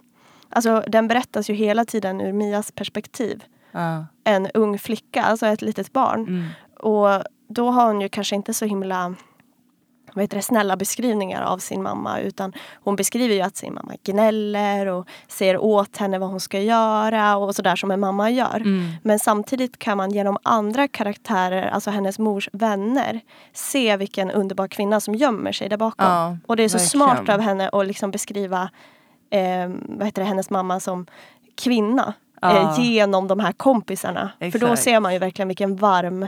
alltså 0.49 0.83
den 0.87 1.07
berättas 1.07 1.49
ju 1.49 1.53
hela 1.53 1.85
tiden 1.85 2.21
ur 2.21 2.33
Mias 2.33 2.71
perspektiv. 2.71 3.43
Ja. 3.71 4.05
en 4.23 4.47
ung 4.53 4.79
flicka, 4.79 5.23
alltså 5.23 5.45
ett 5.45 5.61
litet 5.61 5.93
barn. 5.93 6.27
Mm. 6.27 6.47
Och 6.79 7.23
då 7.47 7.71
har 7.71 7.87
hon 7.87 8.01
ju 8.01 8.09
kanske 8.09 8.35
inte 8.35 8.53
så 8.53 8.65
himla 8.65 9.15
vad 10.13 10.23
heter 10.23 10.37
det, 10.37 10.43
snälla 10.43 10.77
beskrivningar 10.77 11.41
av 11.41 11.57
sin 11.57 11.83
mamma 11.83 12.19
utan 12.19 12.53
hon 12.83 12.95
beskriver 12.95 13.35
ju 13.35 13.41
att 13.41 13.57
sin 13.57 13.73
mamma 13.73 13.93
gnäller 14.03 14.85
och 14.87 15.07
säger 15.27 15.57
åt 15.57 15.97
henne 15.97 16.19
vad 16.19 16.29
hon 16.29 16.39
ska 16.39 16.59
göra 16.59 17.37
och 17.37 17.55
sådär 17.55 17.75
som 17.75 17.91
en 17.91 17.99
mamma 17.99 18.29
gör. 18.29 18.55
Mm. 18.55 18.91
Men 19.03 19.19
samtidigt 19.19 19.79
kan 19.79 19.97
man 19.97 20.11
genom 20.11 20.37
andra 20.43 20.87
karaktärer, 20.87 21.69
alltså 21.69 21.89
hennes 21.89 22.19
mors 22.19 22.49
vänner, 22.53 23.19
se 23.53 23.97
vilken 23.97 24.31
underbar 24.31 24.67
kvinna 24.67 24.99
som 24.99 25.15
gömmer 25.15 25.51
sig 25.51 25.69
där 25.69 25.77
bakom. 25.77 26.07
Ja, 26.07 26.37
och 26.47 26.57
det 26.57 26.63
är 26.63 26.69
så 26.69 26.77
verkligen. 26.77 27.07
smart 27.07 27.29
av 27.29 27.39
henne 27.41 27.69
att 27.69 27.87
liksom 27.87 28.11
beskriva 28.11 28.69
eh, 29.29 29.69
vad 29.87 30.05
heter 30.05 30.21
det, 30.21 30.27
hennes 30.27 30.49
mamma 30.49 30.79
som 30.79 31.05
kvinna. 31.55 32.13
Ja. 32.41 32.57
Eh, 32.57 32.79
genom 32.79 33.27
de 33.27 33.39
här 33.39 33.51
kompisarna. 33.51 34.31
För 34.39 34.59
då 34.59 34.67
Exakt. 34.67 34.83
ser 34.83 34.99
man 34.99 35.13
ju 35.13 35.19
verkligen 35.19 35.47
vilken 35.47 35.75
varm 35.75 36.27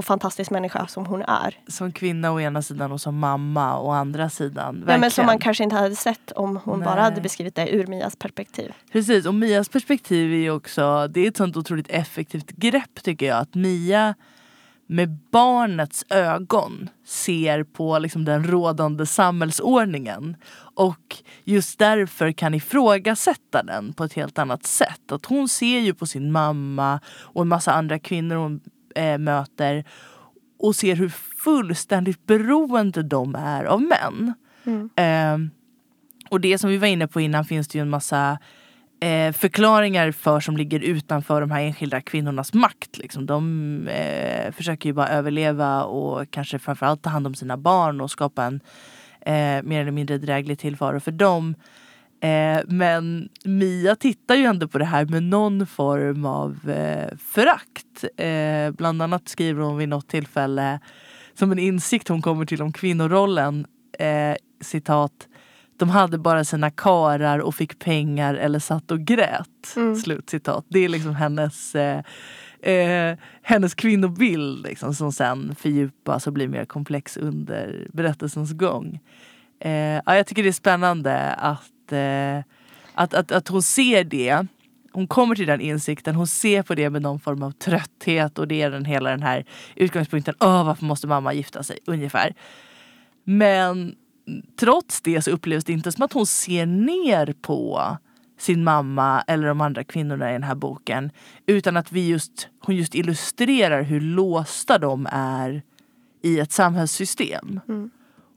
och 0.00 0.04
fantastisk 0.04 0.50
människa 0.50 0.86
som 0.86 1.06
hon 1.06 1.22
är. 1.22 1.58
Som 1.66 1.92
kvinna 1.92 2.32
å 2.32 2.40
ena 2.40 2.62
sidan 2.62 2.92
och 2.92 3.00
som 3.00 3.18
mamma 3.18 3.78
å 3.78 3.90
andra 3.90 4.30
sidan. 4.30 4.84
Ja, 4.88 4.98
men 4.98 5.10
som 5.10 5.26
man 5.26 5.38
kanske 5.38 5.64
inte 5.64 5.76
hade 5.76 5.96
sett 5.96 6.32
om 6.32 6.56
hon 6.64 6.78
Nej. 6.78 6.86
bara 6.86 7.00
hade 7.02 7.20
beskrivit 7.20 7.54
det 7.54 7.74
ur 7.74 7.86
Mias 7.86 8.16
perspektiv. 8.16 8.72
Precis, 8.92 9.26
och 9.26 9.34
Mias 9.34 9.68
perspektiv 9.68 10.32
är 10.32 10.36
ju 10.36 10.50
också, 10.50 11.08
det 11.08 11.20
är 11.20 11.28
ett 11.28 11.36
sånt 11.36 11.56
otroligt 11.56 11.90
effektivt 11.90 12.50
grepp 12.50 13.02
tycker 13.02 13.26
jag. 13.26 13.38
Att 13.38 13.54
Mia 13.54 14.14
med 14.86 15.18
barnets 15.30 16.04
ögon 16.08 16.88
ser 17.06 17.64
på 17.64 17.98
liksom 17.98 18.24
den 18.24 18.44
rådande 18.44 19.06
samhällsordningen. 19.06 20.36
Och 20.74 21.16
just 21.44 21.78
därför 21.78 22.32
kan 22.32 22.54
ifrågasätta 22.54 23.62
den 23.62 23.92
på 23.92 24.04
ett 24.04 24.12
helt 24.12 24.38
annat 24.38 24.66
sätt. 24.66 25.12
Att 25.12 25.26
hon 25.26 25.48
ser 25.48 25.78
ju 25.78 25.94
på 25.94 26.06
sin 26.06 26.32
mamma 26.32 27.00
och 27.08 27.42
en 27.42 27.48
massa 27.48 27.72
andra 27.72 27.98
kvinnor 27.98 28.36
hon 28.36 28.60
eh, 28.94 29.18
möter 29.18 29.84
och 30.58 30.76
ser 30.76 30.96
hur 30.96 31.08
fullständigt 31.44 32.26
beroende 32.26 33.02
de 33.02 33.34
är 33.34 33.64
av 33.64 33.82
män. 33.82 34.34
Eh, 34.96 35.38
och 36.28 36.40
det 36.40 36.58
som 36.58 36.70
vi 36.70 36.76
var 36.76 36.86
inne 36.86 37.06
på 37.06 37.20
innan 37.20 37.44
finns 37.44 37.68
det 37.68 37.78
ju 37.78 37.82
en 37.82 37.90
massa 37.90 38.38
eh, 39.00 39.32
förklaringar 39.32 40.12
för 40.12 40.40
som 40.40 40.56
ligger 40.56 40.80
utanför 40.80 41.40
de 41.40 41.50
här 41.50 41.62
enskilda 41.62 42.00
kvinnornas 42.00 42.54
makt. 42.54 42.98
Liksom. 42.98 43.26
De 43.26 43.88
eh, 43.88 44.52
försöker 44.52 44.88
ju 44.88 44.92
bara 44.92 45.08
överleva 45.08 45.84
och 45.84 46.30
kanske 46.30 46.58
framförallt 46.58 47.02
ta 47.02 47.10
hand 47.10 47.26
om 47.26 47.34
sina 47.34 47.56
barn 47.56 48.00
och 48.00 48.10
skapa 48.10 48.44
en 48.44 48.60
eh, 49.20 49.62
mer 49.62 49.80
eller 49.80 49.90
mindre 49.90 50.18
dräglig 50.18 50.58
tillvaro 50.58 51.00
för 51.00 51.12
dem. 51.12 51.54
Eh, 52.20 52.60
men 52.66 53.28
Mia 53.44 53.96
tittar 53.96 54.34
ju 54.34 54.44
ändå 54.44 54.68
på 54.68 54.78
det 54.78 54.84
här 54.84 55.04
med 55.04 55.22
någon 55.22 55.66
form 55.66 56.24
av 56.24 56.70
eh, 56.70 57.16
förakt. 57.18 58.04
Eh, 58.16 58.70
bland 58.70 59.02
annat 59.02 59.28
skriver 59.28 59.62
hon 59.62 59.76
vid 59.76 59.88
något 59.88 60.08
tillfälle 60.08 60.80
som 61.34 61.52
en 61.52 61.58
insikt 61.58 62.08
hon 62.08 62.22
kommer 62.22 62.44
till 62.46 62.62
om 62.62 62.72
kvinnorollen. 62.72 63.66
Eh, 63.98 64.36
citat. 64.60 65.28
De 65.78 65.88
hade 65.88 66.18
bara 66.18 66.44
sina 66.44 66.70
karar 66.70 67.38
och 67.38 67.54
fick 67.54 67.78
pengar 67.78 68.34
eller 68.34 68.58
satt 68.58 68.90
och 68.90 69.00
grät. 69.00 69.76
Mm. 69.76 69.96
Slut 69.96 70.30
citat. 70.30 70.64
Det 70.68 70.78
är 70.78 70.88
liksom 70.88 71.14
hennes, 71.14 71.74
eh, 71.74 72.02
eh, 72.62 73.18
hennes 73.42 73.74
kvinnobild 73.74 74.62
liksom, 74.62 74.94
som 74.94 75.12
sen 75.12 75.54
fördjupas 75.54 76.26
och 76.26 76.32
blir 76.32 76.48
mer 76.48 76.64
komplex 76.64 77.16
under 77.16 77.86
berättelsens 77.92 78.52
gång. 78.52 79.00
Eh, 79.60 80.00
ja, 80.06 80.16
jag 80.16 80.26
tycker 80.26 80.42
det 80.42 80.48
är 80.48 80.52
spännande 80.52 81.34
att, 81.34 81.70
eh, 81.92 82.38
att, 82.94 83.14
att, 83.14 83.32
att 83.32 83.48
hon 83.48 83.62
ser 83.62 84.04
det. 84.04 84.46
Hon 84.92 85.06
kommer 85.06 85.34
till 85.34 85.46
den 85.46 85.60
insikten, 85.60 86.14
hon 86.14 86.26
ser 86.26 86.62
på 86.62 86.74
det 86.74 86.90
med 86.90 87.02
någon 87.02 87.20
form 87.20 87.42
av 87.42 87.50
trötthet 87.50 88.38
och 88.38 88.48
det 88.48 88.62
är 88.62 88.70
den, 88.70 88.84
hela 88.84 89.10
den 89.10 89.22
här 89.22 89.44
utgångspunkten. 89.76 90.34
Åh, 90.40 90.66
varför 90.66 90.84
måste 90.84 91.06
mamma 91.06 91.32
gifta 91.32 91.62
sig? 91.62 91.78
Ungefär. 91.86 92.34
Men 93.24 93.94
trots 94.60 95.00
det 95.00 95.22
så 95.22 95.30
upplevs 95.30 95.64
det 95.64 95.72
inte 95.72 95.92
som 95.92 96.04
att 96.04 96.12
hon 96.12 96.26
ser 96.26 96.66
ner 96.66 97.34
på 97.40 97.96
sin 98.38 98.64
mamma 98.64 99.24
eller 99.26 99.48
de 99.48 99.60
andra 99.60 99.84
kvinnorna 99.84 100.30
i 100.30 100.32
den 100.32 100.42
här 100.42 100.54
boken. 100.54 101.10
Utan 101.46 101.76
att 101.76 101.92
vi 101.92 102.08
just, 102.08 102.48
hon 102.60 102.76
just 102.76 102.94
illustrerar 102.94 103.82
hur 103.82 104.00
låsta 104.00 104.78
de 104.78 105.08
är 105.12 105.62
i 106.22 106.38
ett 106.38 106.52
samhällssystem. 106.52 107.60
Mm. 107.68 107.90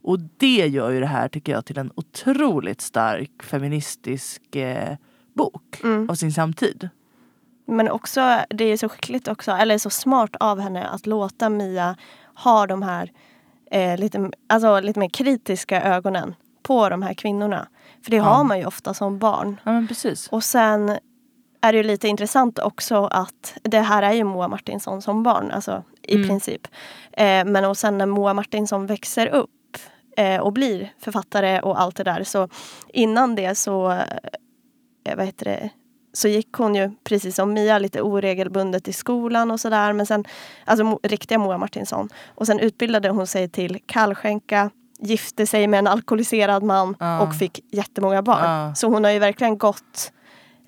Och 0.04 0.18
det 0.36 0.66
gör 0.66 0.90
ju 0.90 1.00
det 1.00 1.06
här 1.06 1.28
tycker 1.28 1.52
jag 1.52 1.64
till 1.64 1.78
en 1.78 1.90
otroligt 1.94 2.80
stark 2.80 3.42
feministisk 3.42 4.56
eh, 4.56 4.96
bok 5.34 5.80
Mm. 5.84 6.10
av 6.10 6.14
sin 6.14 6.32
samtid. 6.32 6.88
Men 7.66 7.90
också, 7.90 8.40
det 8.50 8.64
är 8.64 8.76
så 8.76 8.88
skickligt 8.88 9.28
också, 9.28 9.50
eller 9.52 9.78
så 9.78 9.90
smart 9.90 10.36
av 10.40 10.60
henne 10.60 10.84
att 10.84 11.06
låta 11.06 11.48
Mia 11.48 11.96
ha 12.34 12.66
de 12.66 12.82
här 12.82 13.12
eh, 13.70 13.98
lite, 13.98 14.30
alltså, 14.46 14.80
lite 14.80 15.00
mer 15.00 15.08
kritiska 15.08 15.82
ögonen 15.82 16.34
på 16.62 16.88
de 16.88 17.02
här 17.02 17.14
kvinnorna. 17.14 17.68
För 18.04 18.10
det 18.10 18.16
Ja. 18.16 18.22
har 18.22 18.44
man 18.44 18.58
ju 18.58 18.66
ofta 18.66 18.94
som 18.94 19.18
barn. 19.18 19.60
Ja 19.64 19.72
men 19.72 19.88
precis. 19.88 20.28
Och 20.28 20.44
sen 20.44 20.88
är 21.60 21.72
det 21.72 21.76
ju 21.78 21.82
lite 21.84 22.08
intressant 22.08 22.58
också 22.58 23.04
att 23.06 23.56
det 23.62 23.80
här 23.80 24.02
är 24.02 24.12
ju 24.12 24.24
Moa 24.24 24.48
Martinsson 24.48 25.02
som 25.02 25.22
barn, 25.22 25.50
alltså 25.50 25.82
i 26.02 26.14
Mm. 26.14 26.28
princip. 26.28 26.66
Eh, 27.12 27.44
men 27.44 27.64
och 27.64 27.76
sen 27.78 27.98
när 27.98 28.06
Moa 28.06 28.34
Martinsson 28.34 28.86
växer 28.86 29.26
upp 29.26 29.50
eh, 30.16 30.40
och 30.40 30.52
blir 30.52 30.92
författare 30.98 31.60
och 31.60 31.80
allt 31.80 31.96
det 31.96 32.04
där 32.04 32.24
så 32.24 32.48
innan 32.88 33.34
det 33.34 33.54
så, 33.54 33.90
eh, 33.92 35.16
vad 35.16 35.26
heter 35.26 35.44
det, 35.44 35.70
så 36.12 36.28
gick 36.28 36.52
hon 36.52 36.74
ju 36.74 36.90
precis 37.04 37.36
som 37.36 37.52
Mia 37.52 37.78
lite 37.78 38.02
oregelbundet 38.02 38.88
i 38.88 38.92
skolan 38.92 39.50
och 39.50 39.60
sådär. 39.60 39.92
Men 39.92 40.06
sen, 40.06 40.24
alltså 40.64 40.98
riktiga 41.02 41.38
Moa 41.38 41.58
Martinsson. 41.58 42.08
Och 42.34 42.46
sen 42.46 42.60
utbildade 42.60 43.08
hon 43.08 43.26
sig 43.26 43.48
till 43.48 43.78
kallskänka, 43.86 44.70
gifte 44.98 45.46
sig 45.46 45.66
med 45.66 45.78
en 45.78 45.86
alkoholiserad 45.86 46.62
man 46.62 46.96
Ja. 47.00 47.20
och 47.20 47.34
fick 47.36 47.60
jättemånga 47.72 48.22
barn. 48.22 48.44
Ja. 48.68 48.74
Så 48.74 48.88
hon 48.88 49.04
har 49.04 49.10
ju 49.10 49.18
verkligen 49.18 49.58
gått 49.58 50.12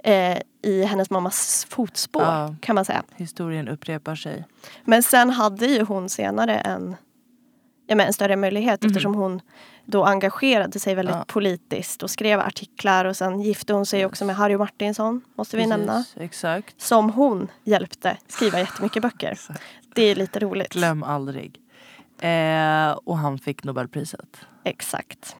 eh, 0.05 0.39
i 0.63 0.83
hennes 0.85 1.11
mammas 1.11 1.67
fotspår 1.71 2.23
Ja. 2.23 2.55
kan 2.61 2.75
man 2.75 2.85
säga. 2.85 3.03
Historien 3.17 3.69
upprepar 3.69 4.15
sig. 4.15 4.45
Men 4.85 5.03
sen 5.03 5.31
hade 5.31 5.67
ju 5.67 5.83
hon 5.85 6.09
senare 6.09 6.59
en, 6.59 6.97
ja, 7.87 7.97
men 7.97 8.07
en 8.07 8.13
större 8.13 8.37
möjlighet 8.37 8.83
Mhm. 8.83 8.91
eftersom 8.91 9.15
hon 9.15 9.41
då 9.85 10.05
engagerade 10.05 10.79
sig 10.81 10.95
väldigt 10.95 11.15
Ja. 11.17 11.25
politiskt 11.29 12.03
och 12.03 12.11
skrev 12.11 12.41
artiklar 12.41 13.05
och 13.05 13.17
sen 13.17 13.41
gifte 13.41 13.73
hon 13.73 13.87
sig 13.87 14.07
också 14.07 14.25
med 14.25 14.37
Harry 14.37 14.57
Martinsson, 14.57 15.21
måste 15.35 15.57
vi 15.57 15.67
nämna. 15.67 15.93
Precis, 15.93 16.17
Exakt. 16.17 16.81
Som 16.81 17.11
hon 17.11 17.49
hjälpte 17.65 18.17
skriva 18.29 18.59
jättemycket 18.59 19.03
böcker. 19.03 19.29
Exakt. 19.33 19.63
Det 19.95 20.03
är 20.03 20.15
lite 20.15 20.39
roligt. 20.41 20.73
Glöm 20.73 21.03
aldrig. 21.03 21.61
Eh, 22.21 22.91
och 23.05 23.19
han 23.19 23.39
fick 23.39 23.65
Nobelpriset. 23.65 24.39
Exakt. 24.65 25.37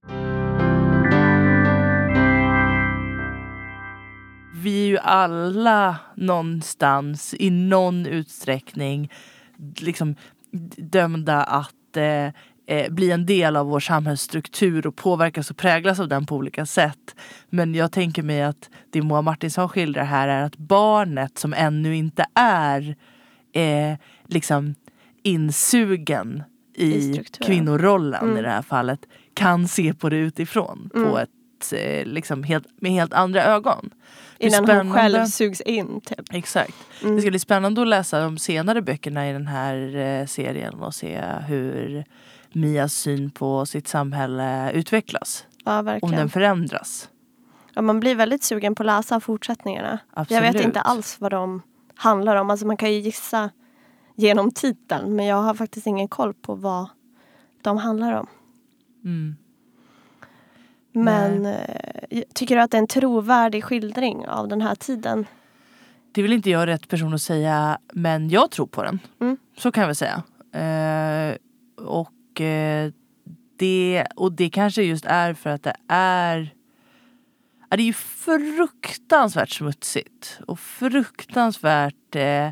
Vi 4.55 4.83
är 4.85 4.87
ju 4.87 4.99
alla 4.99 5.97
någonstans 6.15 7.35
i 7.39 7.51
någon 7.51 8.07
utsträckning 8.07 9.13
liksom 9.79 10.17
dömda 10.77 11.43
att 11.45 11.75
eh, 11.97 12.31
eh, 12.67 12.91
bli 12.93 13.11
en 13.11 13.27
del 13.27 13.57
av 13.57 13.67
vår 13.67 13.81
samhällsstruktur 13.81 14.87
och 14.87 14.97
påverkas 14.97 15.51
och 15.51 15.57
präglas 15.57 16.01
av 16.01 16.09
den 16.09 16.27
på 16.27 16.37
olika 16.37 16.67
sätt. 16.67 17.15
Men 17.51 17.75
jag 17.75 17.93
tänker 17.93 18.23
mig 18.23 18.43
att 18.43 18.71
det 18.91 19.03
Moa 19.03 19.23
Martinsson 19.23 19.69
skildrar 19.69 20.05
här 20.05 20.29
är 20.29 20.43
att 20.43 20.57
barnet 20.57 21.39
som 21.39 21.55
ännu 21.55 21.97
inte 21.97 22.27
är 22.35 22.97
eh, 23.53 23.99
liksom 24.29 24.75
insugen 25.23 26.43
I 26.75 26.85
i, 26.85 27.25
kvinnorollen 27.47 28.25
Mm. 28.25 28.37
i 28.39 28.43
det 28.43 28.51
här 28.51 28.63
fallet 28.63 29.01
kan 29.35 29.69
se 29.69 29.95
på 29.95 30.09
det 30.09 30.17
utifrån 30.17 30.91
på 30.93 30.99
Mm. 30.99 31.17
ett, 31.17 31.73
eh, 31.73 32.07
liksom 32.07 32.43
helt, 32.43 32.67
med 32.81 32.93
helt 32.93 33.13
andra 33.13 33.45
ögon. 33.45 33.91
Innan 34.39 34.69
hon 34.71 34.93
själv 34.93 35.27
sugs 35.27 35.61
in. 35.61 36.01
Typ. 36.01 36.35
Exakt. 36.35 36.75
Mm. 37.03 37.17
Det 37.17 37.23
ska 37.23 37.31
bli 37.31 37.39
spännande 37.39 37.83
att 37.83 37.89
läsa 37.89 38.21
de 38.21 38.39
senare 38.39 38.83
böckerna 38.83 39.31
i 39.31 39.33
den 39.33 39.47
här 39.47 39.97
eh, 39.97 40.27
serien 40.27 40.75
och 40.75 40.95
se 40.95 41.23
hur 41.47 42.05
Mias 42.53 42.95
syn 42.95 43.31
på 43.31 43.67
sitt 43.67 43.89
samhälle 43.89 44.73
utvecklas. 44.73 45.47
Ja, 45.65 45.79
Om 45.79 45.85
verkligen. 45.85 46.17
den 46.17 46.29
förändras. 46.29 47.09
Ja, 47.75 47.83
man 47.83 48.01
blir 48.01 48.15
väldigt 48.15 48.43
sugen 48.43 48.75
på 48.75 48.83
att 48.83 48.87
läsa 48.87 49.21
fortsättningarna. 49.21 49.99
Absolut. 50.13 50.45
Jag 50.45 50.53
vet 50.53 50.65
inte 50.65 50.81
alls 50.81 51.17
vad 51.21 51.31
de 51.31 51.63
handlar 51.95 52.37
om. 52.37 52.51
Alltså 52.51 52.67
man 52.67 52.77
kan 52.77 52.93
ju 52.93 52.99
gissa 52.99 53.51
genom 54.15 54.51
titeln 54.51 55.17
men 55.17 55.27
jag 55.27 55.37
har 55.37 55.55
faktiskt 55.55 55.87
ingen 55.87 56.09
koll 56.09 56.35
på 56.35 56.55
vad 56.55 56.89
de 57.63 57.77
handlar 57.77 58.13
om. 58.13 58.27
Mm. 59.05 59.37
Men 61.05 61.47
eh, 61.47 62.23
tycker 62.35 62.57
du 62.57 62.63
att 62.63 62.71
det 62.71 62.77
är 62.77 62.81
en 62.81 62.87
trovärdig 62.87 63.65
skildring 63.65 64.27
av 64.29 64.49
den 64.49 64.61
här 64.61 64.75
tiden? 64.75 65.27
Det 66.13 66.21
är 66.21 66.23
väl 66.23 66.33
inte 66.33 66.51
jag 66.51 66.67
rätt 66.67 66.89
person 66.89 67.15
att 67.15 67.23
säga 67.23 67.79
men 67.93 68.29
jag 68.29 68.51
tror 68.51 68.67
på 68.67 68.83
den. 68.83 68.99
Mm. 69.21 69.37
Så 69.59 69.73
kan 69.73 69.81
jag 69.81 69.89
väl 69.89 69.97
säga. 69.97 70.23
Eh, 70.53 71.37
och, 71.85 72.41
eh, 72.41 72.93
det, 73.59 74.07
och 74.17 74.33
det 74.33 74.51
kanske 74.51 74.83
just 74.83 75.05
är 75.05 75.35
för 75.35 75.51
att 75.51 75.63
det 75.63 75.77
är 75.89 76.53
det 77.69 77.83
är 77.83 77.87
ju 77.87 77.93
fruktansvärt 77.93 79.51
smutsigt 79.51 80.41
och 80.47 80.61
fruktansvärt 80.61 82.15
eh, 82.17 82.51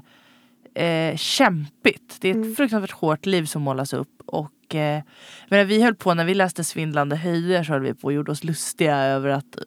eh, 0.85 1.17
kämpigt. 1.17 2.17
Det 2.21 2.29
är 2.29 2.33
ett 2.33 2.37
Mm. 2.37 2.55
fruktansvärt 2.55 2.91
hårt 2.91 3.27
liv 3.27 3.45
som 3.45 3.63
målas 3.63 3.93
upp. 3.93 4.23
Och, 4.27 4.51
eh, 4.75 5.03
men 5.49 5.67
vi 5.67 5.83
höll 5.83 5.95
på, 5.95 6.15
när 6.15 6.25
vi 6.25 6.35
läste 6.35 6.65
Svindlande 6.65 7.17
höjder 7.17 7.65
så 7.65 7.73
höll 7.73 7.83
vi 7.83 7.95
på 7.95 8.05
och 8.05 8.13
gjorde 8.13 8.33
oss 8.33 8.45
lustiga 8.45 8.97
över 8.97 9.29
att 9.29 9.59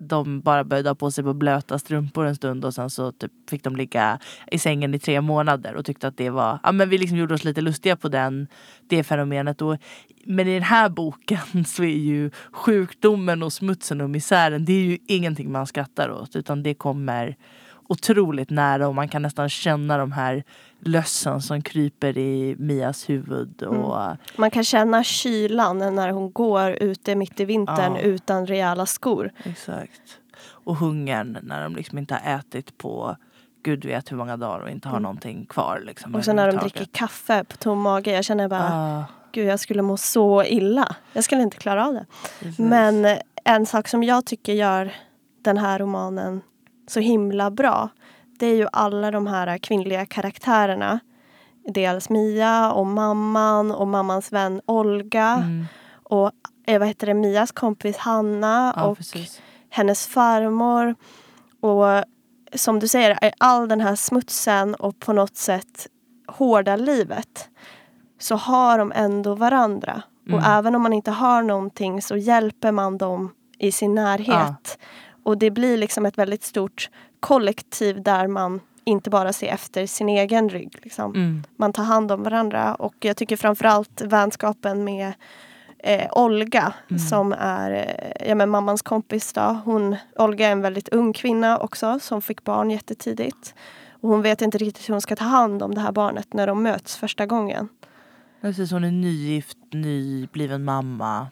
de 0.00 0.40
bara 0.40 0.64
böjde 0.64 0.94
på 0.94 1.10
sig 1.10 1.24
på 1.24 1.34
blöta 1.34 1.78
strumpor 1.78 2.26
en 2.26 2.36
stund 2.36 2.64
och 2.64 2.74
sen 2.74 2.90
så 2.90 3.12
typ 3.12 3.32
fick 3.50 3.64
de 3.64 3.76
ligga 3.76 4.18
i 4.50 4.58
sängen 4.58 4.94
i 4.94 4.98
tre 4.98 5.20
månader 5.20 5.74
och 5.74 5.84
tyckte 5.84 6.08
att 6.08 6.16
det 6.16 6.30
var, 6.30 6.58
ja 6.62 6.72
men 6.72 6.88
vi 6.88 6.98
liksom 6.98 7.18
gjorde 7.18 7.34
oss 7.34 7.44
lite 7.44 7.60
lustiga 7.60 7.96
på 7.96 8.08
den, 8.08 8.48
det 8.88 9.02
fenomenet. 9.02 9.62
Och, 9.62 9.76
men 10.24 10.48
i 10.48 10.54
den 10.54 10.62
här 10.62 10.88
boken 10.88 11.64
så 11.66 11.82
är 11.82 11.98
ju 11.98 12.30
sjukdomen 12.52 13.42
och 13.42 13.52
smutsen 13.52 14.00
och 14.00 14.10
misären, 14.10 14.64
det 14.64 14.72
är 14.72 14.84
ju 14.84 14.98
ingenting 15.06 15.52
man 15.52 15.66
skrattar 15.66 16.10
åt 16.10 16.36
utan 16.36 16.62
det 16.62 16.74
kommer 16.74 17.36
otroligt 17.90 18.50
nära 18.50 18.88
och 18.88 18.94
man 18.94 19.08
kan 19.08 19.22
nästan 19.22 19.48
känna 19.48 19.98
de 19.98 20.12
här 20.12 20.44
lössen 20.80 21.40
som 21.40 21.62
kryper 21.62 22.18
i 22.18 22.56
Mias 22.58 23.08
huvud. 23.10 23.62
Och, 23.62 24.16
Man 24.36 24.50
kan 24.50 24.64
känna 24.64 25.04
kylan 25.04 25.78
när 25.78 26.10
hon 26.10 26.32
går 26.32 26.70
ute 26.70 27.14
mitt 27.14 27.40
i 27.40 27.44
vintern 27.44 27.94
Ja. 27.94 28.00
utan 28.00 28.46
rejäla 28.46 28.86
skor. 28.86 29.30
Exakt. 29.44 30.00
Och 30.42 30.76
hungern 30.76 31.38
när 31.42 31.62
de 31.62 31.76
liksom 31.76 31.98
inte 31.98 32.14
har 32.14 32.34
ätit 32.38 32.78
på 32.78 33.16
gud 33.62 33.84
vet 33.84 34.12
hur 34.12 34.16
många 34.16 34.36
dagar 34.36 34.60
och 34.60 34.70
inte 34.70 34.88
har 34.88 35.00
någonting 35.00 35.46
kvar. 35.46 35.82
Liksom, 35.86 36.10
Mm. 36.10 36.18
Och 36.18 36.24
sen 36.24 36.36
när 36.36 36.52
de 36.52 36.56
dricker 36.58 36.84
kaffe 36.92 37.44
på 37.44 37.56
tom 37.56 37.80
mage. 37.80 38.10
Jag 38.12 38.24
känner 38.24 38.48
bara, 38.48 38.68
Ah, 38.72 39.04
gud 39.32 39.46
jag 39.48 39.60
skulle 39.60 39.82
må 39.82 39.96
så 39.96 40.44
illa. 40.44 40.96
Jag 41.12 41.24
skulle 41.24 41.42
inte 41.42 41.56
klara 41.56 41.86
av 41.86 41.94
det. 41.94 42.06
precis. 42.40 42.58
Men 42.58 43.18
en 43.44 43.66
sak 43.66 43.88
som 43.88 44.02
jag 44.02 44.26
tycker 44.26 44.52
gör 44.52 44.92
den 45.42 45.58
här 45.58 45.78
romanen 45.78 46.40
så 46.90 47.00
himla 47.00 47.50
bra. 47.50 47.88
Det 48.38 48.46
är 48.46 48.56
ju 48.56 48.66
alla 48.72 49.10
de 49.10 49.26
här 49.26 49.58
kvinnliga 49.58 50.06
karaktärerna. 50.06 51.00
Dels 51.74 52.08
Mia 52.10 52.72
och 52.72 52.86
mamman 52.86 53.70
och 53.70 53.88
mammans 53.88 54.32
vän 54.32 54.60
Olga. 54.66 55.26
Mm, 55.44 55.66
Och 56.02 56.30
eh, 56.66 56.78
vad 56.78 56.88
heter 56.88 57.06
det, 57.06 57.14
Mias 57.14 57.52
kompis 57.52 57.96
Hanna. 57.96 58.72
ja, 58.76 58.84
och 58.84 58.96
precis. 58.96 59.40
hennes 59.70 60.06
farmor. 60.06 60.94
Och 61.60 62.04
som 62.54 62.78
du 62.78 62.88
säger, 62.88 63.18
är 63.22 63.32
all 63.38 63.68
den 63.68 63.80
här 63.80 63.94
smutsen 63.94 64.74
och 64.74 64.98
på 64.98 65.12
något 65.12 65.36
sätt 65.36 65.86
hårda 66.28 66.76
livet 66.76 67.48
så 68.20 68.36
har 68.36 68.78
de 68.78 68.92
ändå 68.94 69.34
varandra. 69.34 70.02
Och 70.26 70.38
Mm. 70.38 70.44
även 70.52 70.74
om 70.74 70.82
man 70.82 70.92
inte 70.92 71.10
har 71.10 71.42
någonting 71.42 72.02
så 72.02 72.16
hjälper 72.16 72.72
man 72.72 72.98
dem 72.98 73.34
i 73.58 73.72
sin 73.72 73.94
närhet. 73.94 74.78
Och 75.22 75.38
det 75.38 75.50
blir 75.50 75.76
liksom 75.78 76.06
ett 76.06 76.18
väldigt 76.18 76.42
stort 76.44 76.90
kollektiv 77.20 78.02
där 78.02 78.26
man 78.26 78.60
inte 78.84 79.10
bara 79.10 79.32
ser 79.32 79.46
efter 79.48 79.86
sin 79.86 80.08
egen 80.08 80.48
rygg. 80.48 80.78
Liksom. 80.82 81.14
Mm, 81.14 81.44
Man 81.56 81.72
tar 81.72 81.84
hand 81.84 82.12
om 82.12 82.22
varandra 82.22 82.74
och 82.74 82.94
jag 83.00 83.16
tycker 83.16 83.36
framförallt 83.36 84.00
vänskapen 84.00 84.84
med 84.84 85.12
eh, 85.78 86.06
Olga 86.12 86.72
Mm. 86.90 86.98
som 86.98 87.32
är 87.38 87.70
eh, 87.70 88.28
ja, 88.28 88.34
men 88.34 88.50
mammans 88.50 88.82
kompis. 88.82 89.32
Då. 89.32 89.60
Hon, 89.64 89.96
Olga 90.16 90.46
är 90.48 90.52
en 90.52 90.62
väldigt 90.62 90.88
ung 90.88 91.12
kvinna 91.12 91.58
också 91.58 91.98
som 92.00 92.22
fick 92.22 92.44
barn 92.44 92.70
jättetidigt. 92.70 93.54
Och 94.00 94.08
hon 94.08 94.22
vet 94.22 94.42
inte 94.42 94.58
riktigt 94.58 94.88
hur 94.88 94.94
hon 94.94 95.00
ska 95.00 95.16
ta 95.16 95.24
hand 95.24 95.62
om 95.62 95.74
det 95.74 95.80
här 95.80 95.92
barnet 95.92 96.32
när 96.34 96.46
de 96.46 96.62
möts 96.62 96.96
första 96.96 97.26
gången. 97.26 97.68
precis. 98.40 98.70
Hon 98.72 98.84
är 98.84 98.90
nygift, 98.90 99.58
nybliven 99.72 100.64
mamma. 100.64 101.26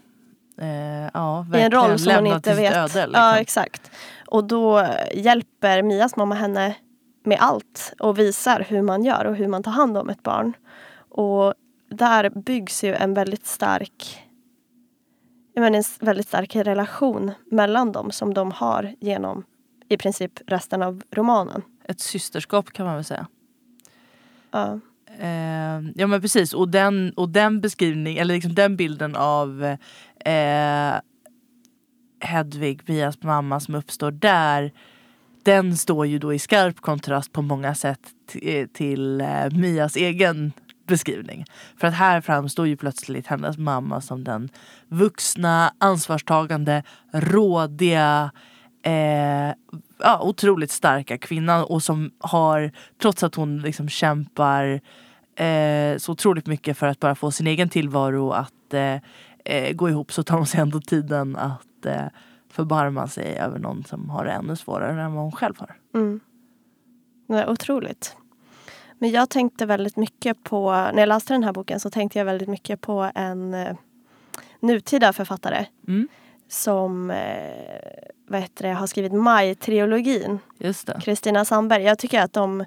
Eh, 0.59 1.11
ja, 1.15 1.47
I 1.55 1.61
en 1.61 1.71
roll 1.71 1.99
som 1.99 2.15
hon 2.15 2.27
inte 2.27 2.55
vet. 2.55 2.75
Öde, 2.75 3.07
liksom. 3.07 3.13
Ja 3.13 3.39
exakt. 3.39 3.91
Och 4.27 4.45
då 4.45 4.87
hjälper 5.15 5.83
Mias 5.83 6.17
mamma 6.17 6.35
henne 6.35 6.75
med 7.25 7.39
allt 7.41 7.95
och 7.99 8.19
visar 8.19 8.67
hur 8.69 8.83
man 8.83 9.05
gör 9.05 9.25
och 9.25 9.37
hur 9.37 9.49
man 9.49 9.63
tar 9.63 9.73
hand 9.73 9.99
om 9.99 10.09
ett 10.09 10.23
barn. 10.23 10.53
Och 11.11 11.55
där 11.91 12.31
byggs 12.31 12.85
ju 12.85 12.95
en 12.95 13.15
väldigt 13.15 13.47
stark 13.47 14.25
jag 15.59 15.63
menar, 15.63 15.79
en 15.79 16.07
väldigt 16.07 16.29
stark 16.29 16.57
relation 16.57 17.33
mellan 17.51 17.93
dem 17.93 18.11
som 18.11 18.35
de 18.35 18.53
har 18.53 18.95
genom 19.01 19.45
i 19.89 19.97
princip 19.97 20.33
resten 20.47 20.83
av 20.83 21.03
romanen. 21.11 21.63
Ett 21.85 22.01
systerskap 22.01 22.73
kan 22.73 22.87
man 22.87 22.95
väl 22.95 23.05
säga. 23.05 23.27
Ja. 24.51 24.81
Eh, 25.21 25.81
ja 25.95 26.07
men 26.07 26.21
precis 26.21 26.55
och 26.55 26.69
den, 26.69 27.13
och 27.17 27.29
den 27.29 27.61
beskrivningen, 27.61 28.23
eller 28.23 28.35
liksom 28.35 28.55
den 28.55 28.77
bilden 28.77 29.17
av 29.17 29.77
eh, 30.25 30.95
Hedvig, 32.21 32.81
Mias 32.89 33.23
mamma 33.23 33.61
som 33.61 33.75
uppstår 33.75 34.11
där. 34.11 34.73
Den 35.43 35.77
står 35.77 36.07
ju 36.07 36.19
då 36.19 36.35
i 36.35 36.39
skarp 36.39 36.81
kontrast 36.81 37.33
på 37.33 37.43
många 37.43 37.75
sätt 37.75 38.01
eh, 38.43 38.67
till 38.67 39.21
eh, 39.21 39.51
Mias 39.51 39.97
egen 39.97 40.53
beskrivning. 40.87 41.45
För 41.77 41.87
att 41.87 41.95
här 41.95 42.21
framstår 42.21 42.67
ju 42.67 42.77
plötsligt 42.77 43.27
hennes 43.27 43.59
mamma 43.59 44.01
som 44.01 44.25
den 44.25 44.49
vuxna, 44.89 45.75
ansvarstagande, 45.79 46.83
rådiga, 47.13 48.31
eh, 48.83 49.55
ja, 49.99 50.21
otroligt 50.23 50.71
starka 50.71 51.19
kvinnan 51.19 51.65
och 51.65 51.83
som 51.83 52.11
har, 52.19 52.73
trots 53.03 53.23
att 53.23 53.35
hon 53.35 53.59
liksom 53.59 53.89
kämpar 53.89 54.81
eh, 55.37 55.97
så 55.99 56.13
otroligt 56.13 56.47
mycket 56.47 56.79
för 56.79 56.87
att 56.87 57.01
bara 57.01 57.15
få 57.15 57.31
sin 57.31 57.47
egen 57.47 57.69
tillvaro 57.69 58.31
att 58.31 58.75
eh, 58.75 58.97
eh, 59.45 59.73
gå 59.73 59.89
ihop 59.89 60.13
så 60.13 60.23
tar 60.23 60.37
hon 60.37 60.47
sig 60.47 60.61
ändå 60.61 60.81
tiden 60.81 61.37
att 61.37 61.87
eh, 61.87 62.07
förbarma 62.51 63.09
sig 63.09 63.39
över 63.39 63.59
någon 63.59 63.85
som 63.85 64.11
har 64.11 64.25
det 64.25 64.31
ännu 64.31 64.57
svårare 64.57 65.03
än 65.03 65.15
vad 65.15 65.23
hon 65.23 65.33
själv 65.33 65.55
har. 65.59 65.77
Mm. 65.95 66.21
Det 67.29 67.35
är 67.35 67.51
otroligt. 67.51 68.17
Men 68.99 69.11
jag 69.11 69.31
tänkte 69.31 69.67
väldigt 69.67 69.97
mycket 69.97 70.45
på, 70.45 70.71
när 70.71 70.99
jag 70.99 71.09
läste 71.09 71.35
den 71.35 71.45
här 71.45 71.53
boken 71.53 71.81
så 71.81 71.91
tänkte 71.91 72.19
jag 72.19 72.27
väldigt 72.27 72.49
mycket 72.49 72.81
på 72.81 73.11
en 73.15 73.55
eh, 73.55 73.77
nutida 74.61 75.13
författare 75.13 75.67
Mm. 75.89 76.09
Som 76.49 77.11
eh, 77.11 77.17
vad 78.29 78.41
heter 78.41 78.69
det, 78.69 78.75
har 78.75 78.87
skrivit 78.87 79.13
Maj-trilogin. 79.13 80.39
Kristina 81.01 81.45
Sandberg. 81.45 81.83
Jag 81.83 81.99
tycker 81.99 82.21
att 82.21 82.33
de 82.33 82.65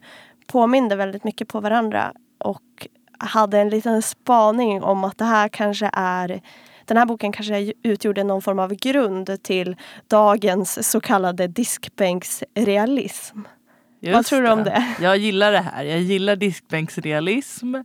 påminde 0.47 0.95
väldigt 0.95 1.23
mycket 1.23 1.47
på 1.47 1.59
varandra 1.59 2.13
och 2.37 2.87
hade 3.17 3.59
en 3.59 3.69
liten 3.69 4.01
spaning 4.01 4.83
om 4.83 5.03
att 5.03 5.17
det 5.17 5.25
här 5.25 5.47
kanske 5.47 5.89
är 5.93 6.41
den 6.85 6.97
här 6.97 7.05
boken 7.05 7.31
kanske 7.31 7.73
utgjorde 7.83 8.23
någon 8.23 8.41
form 8.41 8.59
av 8.59 8.73
grund 8.73 9.43
till 9.43 9.75
dagens 10.07 10.91
så 10.91 10.99
kallade 10.99 11.47
diskbänksrealism. 11.47 13.39
Vad 14.01 14.11
Just 14.13 14.29
tror 14.29 14.41
du 14.41 14.49
om 14.49 14.63
det? 14.63 14.85
Jag 15.01 15.17
gillar 15.17 15.51
det 15.51 15.59
här. 15.59 15.83
Jag 15.83 15.99
gillar 15.99 16.35
diskbänksrealism. 16.35 17.75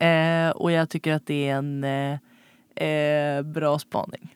Eh, 0.00 0.50
och 0.50 0.72
jag 0.72 0.90
tycker 0.90 1.12
att 1.12 1.26
det 1.26 1.48
är 1.48 1.54
en 1.54 1.84
eh, 1.84 2.88
eh, 2.88 3.42
bra 3.42 3.78
spaning. 3.78 4.34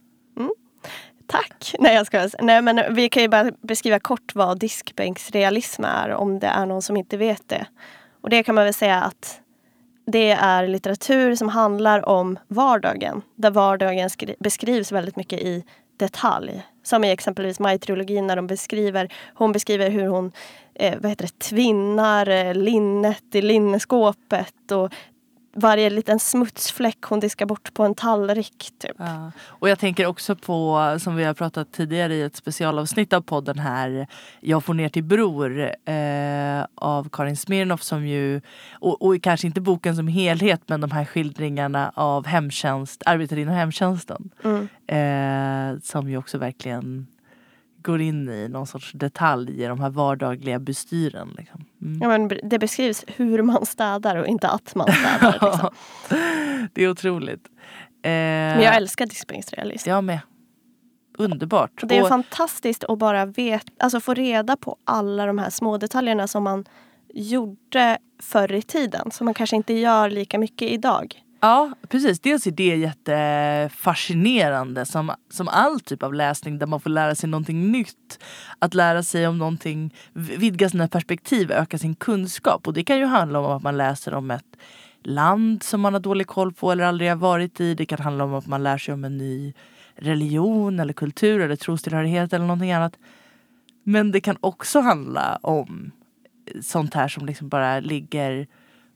Tack! 1.28 1.74
Nej, 1.78 1.94
jag 1.94 2.06
skojar. 2.06 2.30
nej 2.42 2.62
men 2.62 2.94
vi 2.94 3.08
kan 3.08 3.22
ju 3.22 3.28
bara 3.28 3.50
beskriva 3.60 3.98
kort 3.98 4.34
vad 4.34 4.58
diskbänksrealism 4.58 5.84
är 5.84 6.10
om 6.10 6.38
det 6.38 6.46
är 6.46 6.66
någon 6.66 6.82
som 6.82 6.96
inte 6.96 7.16
vet 7.16 7.48
det. 7.48 7.66
Och 8.20 8.30
det 8.30 8.42
kan 8.42 8.54
man 8.54 8.64
väl 8.64 8.74
säga 8.74 9.02
att 9.02 9.40
det 10.06 10.30
är 10.30 10.66
litteratur 10.66 11.34
som 11.34 11.48
handlar 11.48 12.08
om 12.08 12.38
vardagen. 12.48 13.22
Där 13.34 13.50
vardagen 13.50 14.10
beskrivs 14.38 14.92
väldigt 14.92 15.16
mycket 15.16 15.40
i 15.40 15.64
detalj. 15.96 16.62
Som 16.82 17.04
i 17.04 17.10
exempelvis 17.10 17.60
Maj-trilogin 17.60 18.26
när 18.26 18.36
de 18.36 18.46
beskriver, 18.46 19.12
hon 19.34 19.52
beskriver 19.52 19.90
hur 19.90 20.06
hon 20.06 20.32
eh, 20.74 20.94
vad 21.00 21.10
heter 21.10 21.24
det, 21.24 21.38
tvinnar 21.38 22.28
eh, 22.28 22.54
linnet 22.54 23.34
i 23.34 23.42
linneskåpet 23.42 24.72
och 24.72 24.92
varje 25.58 25.90
liten 25.90 26.18
smutsfläck 26.18 27.02
hon 27.02 27.20
diskar 27.20 27.46
bort 27.46 27.74
på 27.74 27.84
en 27.84 27.94
tallrik. 27.94 28.72
Typ. 28.78 28.96
Ja. 28.98 29.32
Och 29.46 29.68
jag 29.68 29.78
tänker 29.78 30.06
också 30.06 30.36
på, 30.36 30.96
som 31.00 31.16
vi 31.16 31.24
har 31.24 31.34
pratat 31.34 31.72
tidigare 31.72 32.14
i 32.14 32.22
ett 32.22 32.36
specialavsnitt 32.36 33.12
av 33.12 33.20
podden 33.20 33.58
här, 33.58 34.06
Jag 34.40 34.64
får 34.64 34.74
ner 34.74 34.88
till 34.88 35.04
Bror 35.04 35.60
eh, 35.84 36.66
av 36.74 37.08
Karin 37.12 37.36
Smirnoff 37.36 37.82
som 37.82 38.06
ju, 38.06 38.40
och, 38.72 39.02
och 39.02 39.22
kanske 39.22 39.46
inte 39.46 39.60
boken 39.60 39.96
som 39.96 40.08
helhet 40.08 40.62
men 40.66 40.80
de 40.80 40.90
här 40.90 41.04
skildringarna 41.04 41.92
av 41.94 42.26
hemtjänst, 42.26 43.02
arbetare 43.06 43.40
inom 43.40 43.54
hemtjänsten. 43.54 44.30
Mm. 44.44 44.68
Eh, 44.86 45.80
som 45.82 46.10
ju 46.10 46.16
också 46.16 46.38
verkligen 46.38 47.06
går 47.82 48.00
in 48.00 48.28
i 48.28 48.48
någon 48.48 48.66
sorts 48.66 48.92
detalj 48.92 49.62
i 49.62 49.66
de 49.66 49.80
här 49.80 49.90
vardagliga 49.90 50.58
bestyren. 50.58 51.34
Liksom. 51.38 51.64
Mm. 51.82 52.02
Ja, 52.02 52.08
men 52.18 52.40
det 52.50 52.58
beskrivs 52.58 53.04
hur 53.06 53.42
man 53.42 53.66
städar 53.66 54.16
och 54.16 54.26
inte 54.26 54.48
att 54.48 54.74
man 54.74 54.88
städar. 54.92 55.32
Liksom. 55.50 55.70
det 56.72 56.84
är 56.84 56.90
otroligt. 56.90 57.48
Eh, 58.02 58.10
Men 58.10 58.62
jag 58.62 58.76
älskar 58.76 59.06
diskbänksrealism. 59.06 59.90
jag 59.90 60.04
med. 60.04 60.20
Underbart. 61.18 61.82
Och 61.82 61.88
det 61.88 61.96
är 61.98 62.02
Och- 62.02 62.08
fantastiskt 62.08 62.84
att 62.84 62.98
bara 62.98 63.26
vet, 63.26 63.64
alltså 63.78 64.00
få 64.00 64.14
reda 64.14 64.56
på 64.56 64.76
alla 64.84 65.26
de 65.26 65.38
här 65.38 65.50
små 65.50 65.78
detaljerna 65.78 66.26
som 66.26 66.42
man 66.44 66.64
gjorde 67.14 67.98
förr 68.22 68.52
i 68.52 68.62
tiden. 68.62 69.10
Som 69.10 69.24
man 69.24 69.34
kanske 69.34 69.56
inte 69.56 69.72
gör 69.74 70.10
lika 70.10 70.38
mycket 70.38 70.70
idag. 70.70 71.22
Ja 71.40 71.72
precis, 71.88 72.20
dels 72.20 72.46
är 72.46 72.50
det 72.50 72.76
jättefascinerande 72.76 74.86
som, 74.86 75.12
som 75.30 75.48
all 75.48 75.80
typ 75.80 76.02
av 76.02 76.14
läsning 76.14 76.58
där 76.58 76.66
man 76.66 76.80
får 76.80 76.90
lära 76.90 77.14
sig 77.14 77.28
någonting 77.28 77.72
nytt. 77.72 78.24
Att 78.58 78.74
lära 78.74 79.02
sig 79.02 79.26
om 79.26 79.38
någonting, 79.38 79.94
vidga 80.12 80.68
sina 80.68 80.88
perspektiv, 80.88 81.52
öka 81.52 81.78
sin 81.78 81.94
kunskap. 81.94 82.66
Och 82.66 82.72
det 82.72 82.84
kan 82.84 82.98
ju 82.98 83.04
handla 83.04 83.40
om 83.40 83.56
att 83.56 83.62
man 83.62 83.76
läser 83.76 84.14
om 84.14 84.30
ett 84.30 84.56
land 85.02 85.62
som 85.62 85.80
man 85.80 85.92
har 85.92 86.00
dålig 86.00 86.26
koll 86.26 86.52
på 86.52 86.72
eller 86.72 86.84
aldrig 86.84 87.10
har 87.10 87.16
varit 87.16 87.60
i. 87.60 87.74
Det 87.74 87.86
kan 87.86 87.98
handla 87.98 88.24
om 88.24 88.34
att 88.34 88.46
man 88.46 88.62
lär 88.62 88.78
sig 88.78 88.94
om 88.94 89.04
en 89.04 89.18
ny 89.18 89.54
religion 89.94 90.80
eller 90.80 90.92
kultur 90.92 91.40
eller 91.40 91.56
trostillhörighet 91.56 92.32
eller 92.32 92.46
någonting 92.46 92.72
annat. 92.72 92.98
Men 93.82 94.12
det 94.12 94.20
kan 94.20 94.36
också 94.40 94.80
handla 94.80 95.38
om 95.42 95.90
sånt 96.62 96.94
här 96.94 97.08
som 97.08 97.26
liksom 97.26 97.48
bara 97.48 97.80
ligger 97.80 98.46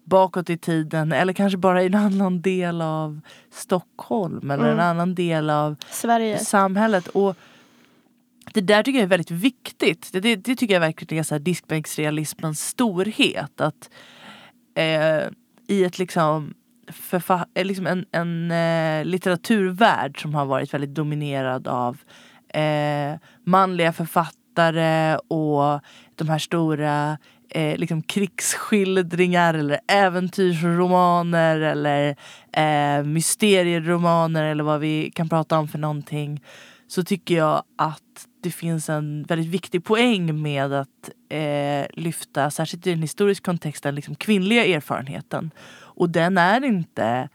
bakåt 0.05 0.51
i 0.51 0.59
tiden 0.59 1.12
eller 1.12 1.33
kanske 1.33 1.59
bara 1.59 1.83
i 1.83 1.87
en 1.87 1.95
annan 1.95 2.43
del 2.43 2.83
av 2.83 3.21
Stockholm 3.51 4.51
eller 4.51 4.65
mm. 4.65 4.79
en 4.79 4.85
annan 4.85 5.15
del 5.15 5.51
av 5.51 5.77
Sverige. 5.91 6.38
samhället. 6.38 7.09
Och 7.09 7.37
det 8.53 8.61
där 8.61 8.83
tycker 8.83 8.99
jag 8.99 9.05
är 9.05 9.09
väldigt 9.09 9.31
viktigt. 9.31 10.09
Det, 10.12 10.21
det, 10.21 10.37
det 10.37 10.57
tycker 10.57 10.75
jag 10.75 10.81
verkligen 10.81 11.19
är 11.19 11.23
så 11.23 11.35
här 11.35 11.41
diskbänksrealismens 11.41 12.69
storhet. 12.69 13.61
Att 13.61 13.91
eh, 14.75 15.29
i 15.67 15.85
ett 15.85 15.99
liksom, 15.99 16.55
eh, 17.55 17.65
liksom 17.65 17.87
en, 17.87 18.07
en 18.12 18.51
eh, 18.51 19.05
litteraturvärld 19.05 20.23
som 20.23 20.35
har 20.35 20.45
varit 20.45 20.75
väldigt 20.75 20.95
dominerad 20.95 21.69
av 21.69 21.99
eh, 22.55 23.19
manliga 23.45 23.93
författare 23.93 25.17
och 25.17 25.81
de 26.15 26.29
här 26.29 26.38
stora 26.38 27.19
eh, 27.55 27.79
liksom 27.79 28.03
krigsskildringar 28.03 29.55
eller 29.55 29.81
äventyrsromaner 29.88 31.61
eller 31.61 32.17
eh, 32.53 33.05
mysterieromaner 33.05 34.45
eller 34.45 34.65
vad 34.65 34.81
vi 34.81 35.11
kan 35.11 35.29
prata 35.29 35.59
om 35.59 35.69
för 35.69 35.79
någonting 35.79 36.43
så 36.87 37.05
tycker 37.05 37.37
jag 37.37 37.62
att 37.77 38.27
det 38.43 38.51
finns 38.51 38.88
en 38.88 39.23
väldigt 39.23 39.49
viktig 39.49 39.85
poäng 39.85 40.43
med 40.43 40.73
att 40.73 41.11
eh, 41.29 41.87
lyfta, 41.93 42.51
särskilt 42.51 42.87
i 42.87 42.93
en 42.93 43.03
historisk 43.03 43.43
kontext, 43.43 43.83
den 43.83 43.95
liksom 43.95 44.15
kvinnliga 44.15 44.65
erfarenheten. 44.65 45.51
Och 45.75 46.11
den 46.11 46.38
är 46.38 46.65
inte 46.65 47.29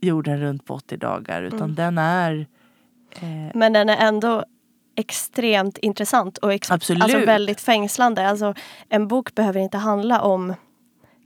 jorden 0.00 0.40
runt 0.40 0.64
på 0.64 0.74
80 0.74 0.96
dagar 0.96 1.42
utan 1.42 1.60
mm. 1.60 1.74
den 1.74 1.98
är... 1.98 2.46
Eh... 3.20 3.50
Men 3.54 3.72
den 3.72 3.88
är 3.88 4.06
ändå 4.06 4.44
extremt 5.00 5.78
intressant 5.78 6.38
och 6.38 6.52
ex 6.52 6.70
Absolut. 6.70 7.02
Alltså 7.02 7.18
väldigt 7.18 7.60
fängslande. 7.60 8.28
Alltså, 8.28 8.54
en 8.88 9.08
bok 9.08 9.34
behöver 9.34 9.60
inte 9.60 9.78
handla 9.78 10.20
om 10.20 10.54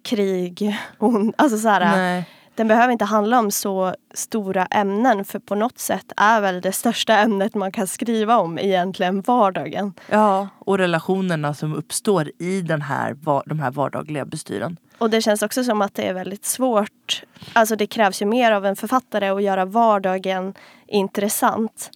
krig. 0.04 0.76
Och, 0.98 1.12
alltså 1.36 1.58
så 1.58 1.68
här, 1.68 2.24
den 2.54 2.68
behöver 2.68 2.92
inte 2.92 3.04
handla 3.04 3.38
om 3.38 3.50
så 3.50 3.94
stora 4.14 4.66
ämnen 4.66 5.24
för 5.24 5.38
på 5.38 5.54
något 5.54 5.78
sätt 5.78 6.12
är 6.16 6.40
väl 6.40 6.60
det 6.60 6.72
största 6.72 7.18
ämnet 7.18 7.54
man 7.54 7.72
kan 7.72 7.86
skriva 7.86 8.38
om 8.38 8.58
egentligen 8.58 9.20
vardagen. 9.20 9.94
Ja, 10.10 10.48
och 10.58 10.78
relationerna 10.78 11.54
som 11.54 11.74
uppstår 11.74 12.30
i 12.38 12.60
den 12.60 12.82
här, 12.82 13.16
de 13.46 13.60
här 13.60 13.70
vardagliga 13.70 14.24
bestyren. 14.24 14.76
Och 14.98 15.10
det 15.10 15.22
känns 15.22 15.42
också 15.42 15.64
som 15.64 15.82
att 15.82 15.94
det 15.94 16.08
är 16.08 16.14
väldigt 16.14 16.44
svårt. 16.44 17.22
Alltså 17.52 17.76
det 17.76 17.86
krävs 17.86 18.22
ju 18.22 18.26
mer 18.26 18.52
av 18.52 18.66
en 18.66 18.76
författare 18.76 19.28
att 19.28 19.42
göra 19.42 19.64
vardagen 19.64 20.54
intressant 20.86 21.90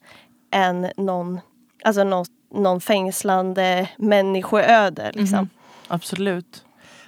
än 0.51 0.91
någon 0.97 1.41
alltså 1.85 2.05
något, 2.05 2.31
någon 2.55 2.81
fängslande 2.81 3.88
människoöde. 3.99 5.12
Liksom. 5.14 5.38
Mm, 5.38 5.49
absolut. 5.88 6.64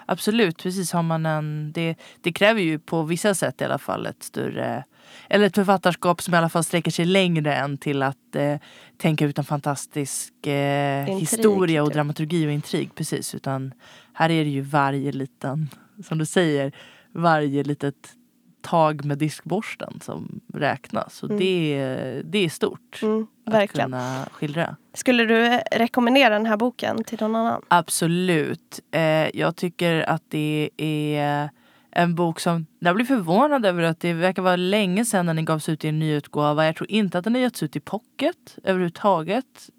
Absolut, 0.07 0.63
precis 0.63 0.93
har 0.93 1.03
man 1.03 1.27
en... 1.27 1.73
Det, 1.73 1.95
det 2.21 2.33
kräver 2.33 2.61
ju 2.61 2.79
på 2.79 3.03
vissa 3.03 3.35
sätt 3.35 3.61
i 3.61 3.65
alla 3.65 3.79
fall 3.79 4.07
ett 4.07 4.23
större... 4.23 4.85
Eller 5.29 5.47
ett 5.47 5.55
författarskap 5.55 6.23
som 6.23 6.35
i 6.35 6.37
alla 6.37 6.49
fall 6.49 6.65
sträcker 6.65 6.91
sig 6.91 7.05
längre 7.05 7.55
än 7.55 7.79
till 7.79 8.03
att 8.03 8.37
eh, 8.37 8.57
tänka 8.97 9.25
ut 9.25 9.39
en 9.39 9.45
fantastisk 9.45 10.47
eh, 10.47 11.05
historia 11.05 11.83
och 11.83 11.89
typ. 11.89 11.95
dramaturgi 11.95 12.47
och 12.47 12.53
intrig. 12.53 12.95
Precis, 12.95 13.35
utan 13.35 13.75
här 14.13 14.31
är 14.31 14.45
det 14.45 14.51
ju 14.51 14.61
varje 14.61 15.13
liten, 15.13 15.69
som 16.05 16.19
du 16.19 16.27
säger, 16.27 16.73
varje 17.13 17.63
litet 17.63 18.15
tag 18.63 19.05
med 19.05 19.19
diskborsten 19.19 20.01
som 20.03 20.41
räknas. 20.55 21.23
Och 21.23 21.31
mm. 21.31 21.41
det, 21.41 22.23
det 22.25 22.45
är 22.45 22.49
stort. 22.49 23.01
Mm, 23.03 23.27
verkligen. 23.47 23.95
Att 23.95 24.01
kunna 24.01 24.29
skildra. 24.33 24.77
Skulle 24.95 25.25
du 25.25 25.61
rekommendera 25.73 26.35
den 26.35 26.47
här 26.47 26.57
boken 26.57 27.05
till 27.05 27.19
någon 27.21 27.37
annan? 27.37 27.63
Absolut. 27.69 28.81
Eh, 28.91 29.01
jag 29.37 29.57
tycker 29.57 30.11
att 30.11 30.23
det 30.29 30.71
är 30.77 31.51
en 31.91 32.15
bok 32.15 32.41
som, 32.41 32.67
jag 32.79 32.95
blir 32.95 33.07
förvånad 33.07 33.67
över 33.67 33.83
att 33.83 34.01
det 34.01 34.13
verkar 34.13 34.43
vara 34.43 34.57
länge 34.57 35.05
sedan 35.05 35.27
den 35.27 35.45
gavs 35.45 35.69
ut 35.69 35.85
i 35.85 35.89
en 35.89 35.99
nyutgåva. 35.99 36.67
Jag 36.67 36.77
tror 36.77 36.91
inte 36.91 37.19
att 37.19 37.25
den 37.25 37.35
har 37.35 37.43
getts 37.43 37.63
ut 37.63 37.77
i 37.77 37.81
pocket 37.81 38.59
överhuvudtaget. 38.65 39.71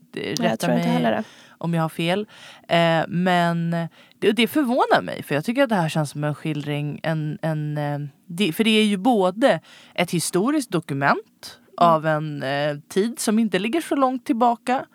Heller 0.88 1.12
det 1.12 1.24
om 1.62 1.74
jag 1.74 1.82
har 1.82 1.90
fel. 1.90 2.28
Eh, 2.68 3.04
men 3.08 3.72
det, 4.20 4.32
det 4.32 4.48
förvånar 4.48 5.02
mig 5.02 5.24
för 5.24 5.36
jag 5.36 5.46
tycker 5.46 5.64
att 5.64 5.70
det 5.70 5.76
här 5.76 5.90
känns 5.90 6.10
som 6.10 6.24
en 6.24 6.36
skildring. 6.36 7.00
En, 7.04 7.40
en, 7.42 7.78
eh, 7.78 8.00
det, 8.26 8.54
för 8.54 8.64
det 8.64 8.70
är 8.70 8.84
ju 8.84 8.98
både 8.98 9.60
ett 9.94 10.12
historiskt 10.12 10.72
dokument 10.72 11.60
mm. 11.82 11.94
av 11.94 12.06
en 12.06 12.44
eh, 12.44 12.78
tid 12.88 13.20
som 13.20 13.40
inte 13.40 13.60
ligger 13.60 13.82
så 13.82 13.96
långt 13.96 14.26
tillbaka. 14.26 14.86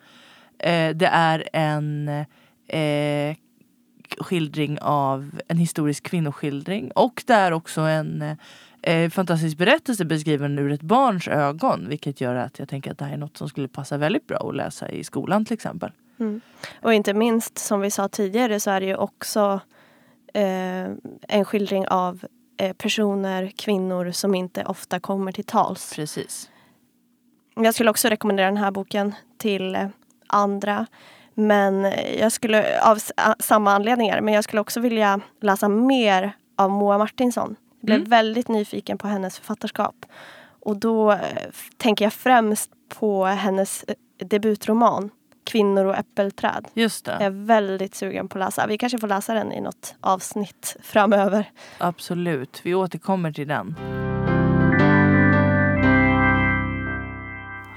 Eh, 0.59 0.89
det 0.95 1.09
är 1.11 1.49
en 1.53 2.07
eh, 2.67 3.35
skildring 4.19 4.79
av 4.81 5.31
en 5.47 5.57
historisk 5.57 6.03
kvinnoskildring 6.03 6.91
och 6.91 7.23
det 7.27 7.33
är 7.33 7.51
också 7.51 7.81
en 7.81 8.37
eh, 8.81 9.09
fantastisk 9.09 9.57
berättelse 9.57 10.05
beskriven 10.05 10.59
ur 10.59 10.71
ett 10.71 10.81
barns 10.81 11.27
ögon 11.27 11.89
vilket 11.89 12.21
gör 12.21 12.35
att 12.35 12.59
jag 12.59 12.69
tänker 12.69 12.91
att 12.91 12.97
det 12.97 13.05
här 13.05 13.13
är 13.13 13.17
något 13.17 13.37
som 13.37 13.49
skulle 13.49 13.67
passa 13.67 13.97
väldigt 13.97 14.27
bra 14.27 14.49
att 14.49 14.55
läsa 14.55 14.89
i 14.89 15.03
skolan 15.03 15.45
till 15.45 15.53
exempel. 15.53 15.91
Mm. 16.19 16.41
Och 16.81 16.93
inte 16.93 17.13
minst 17.13 17.57
som 17.57 17.81
vi 17.81 17.91
sa 17.91 18.07
tidigare 18.07 18.59
så 18.59 18.71
är 18.71 18.79
det 18.79 18.85
ju 18.85 18.95
också 18.95 19.59
eh, 20.33 20.87
en 21.27 21.45
skildring 21.45 21.87
av 21.87 22.25
eh, 22.57 22.73
personer, 22.73 23.51
kvinnor 23.55 24.11
som 24.11 24.35
inte 24.35 24.63
ofta 24.63 24.99
kommer 24.99 25.31
till 25.31 25.45
tals. 25.45 25.93
Precis. 25.95 26.49
Jag 27.55 27.73
skulle 27.73 27.89
också 27.89 28.07
rekommendera 28.07 28.47
den 28.47 28.57
här 28.57 28.71
boken 28.71 29.15
till 29.37 29.75
eh, 29.75 29.87
andra. 30.27 30.85
Men 31.33 31.93
jag 32.19 32.31
skulle, 32.31 32.81
av 32.81 32.99
samma 33.39 33.71
anledningar, 33.73 34.21
men 34.21 34.33
jag 34.33 34.43
skulle 34.43 34.61
också 34.61 34.79
vilja 34.79 35.19
läsa 35.41 35.69
mer 35.69 36.31
av 36.55 36.69
Moa 36.69 36.97
Martinsson. 36.97 37.55
Jag 37.79 37.85
blev 37.85 37.97
mm. 37.97 38.09
väldigt 38.09 38.47
nyfiken 38.47 38.97
på 38.97 39.07
hennes 39.07 39.37
författarskap. 39.37 40.05
Och 40.59 40.77
då 40.77 41.11
eh, 41.11 41.19
tänker 41.77 42.05
jag 42.05 42.13
främst 42.13 42.71
på 42.89 43.25
hennes 43.25 43.83
eh, 43.83 43.95
debutroman 44.27 45.09
Kvinnor 45.43 45.85
och 45.85 45.95
äppelträd. 45.95 46.67
Just 46.73 47.05
det. 47.05 47.11
Jag 47.11 47.21
är 47.21 47.45
väldigt 47.45 47.95
sugen 47.95 48.27
på 48.27 48.37
att 48.37 48.45
läsa. 48.45 48.67
Vi 48.67 48.77
kanske 48.77 48.97
får 48.97 49.07
läsa 49.07 49.33
den 49.33 49.51
i 49.51 49.61
något 49.61 49.95
avsnitt 50.01 50.77
framöver. 50.81 51.51
Absolut, 51.77 52.61
vi 52.63 52.75
återkommer 52.75 53.31
till 53.31 53.47
den. 53.47 53.75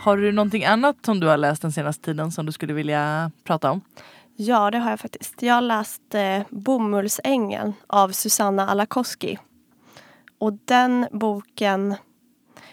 Har 0.01 0.17
du 0.17 0.33
någonting 0.33 0.65
annat 0.65 0.97
som 1.05 1.21
du 1.21 1.27
har 1.27 1.37
läst 1.37 1.63
den 1.63 1.73
senaste 1.73 2.05
tiden 2.05 2.33
som 2.33 2.47
du 2.47 2.53
skulle 2.53 2.73
vilja 2.73 3.31
prata 3.45 3.71
om? 3.71 3.81
Ja, 4.37 4.71
det 4.71 4.79
har 4.79 4.91
jag 4.91 5.01
faktiskt. 5.01 5.43
Jag 5.43 5.55
har 5.55 5.63
läst 5.63 6.15
eh, 6.15 6.43
Bomullsängeln 6.51 7.73
av 7.87 8.09
Susanna 8.09 8.69
Alakoski. 8.69 9.39
Och 10.41 10.53
den 10.65 11.07
boken 11.11 11.95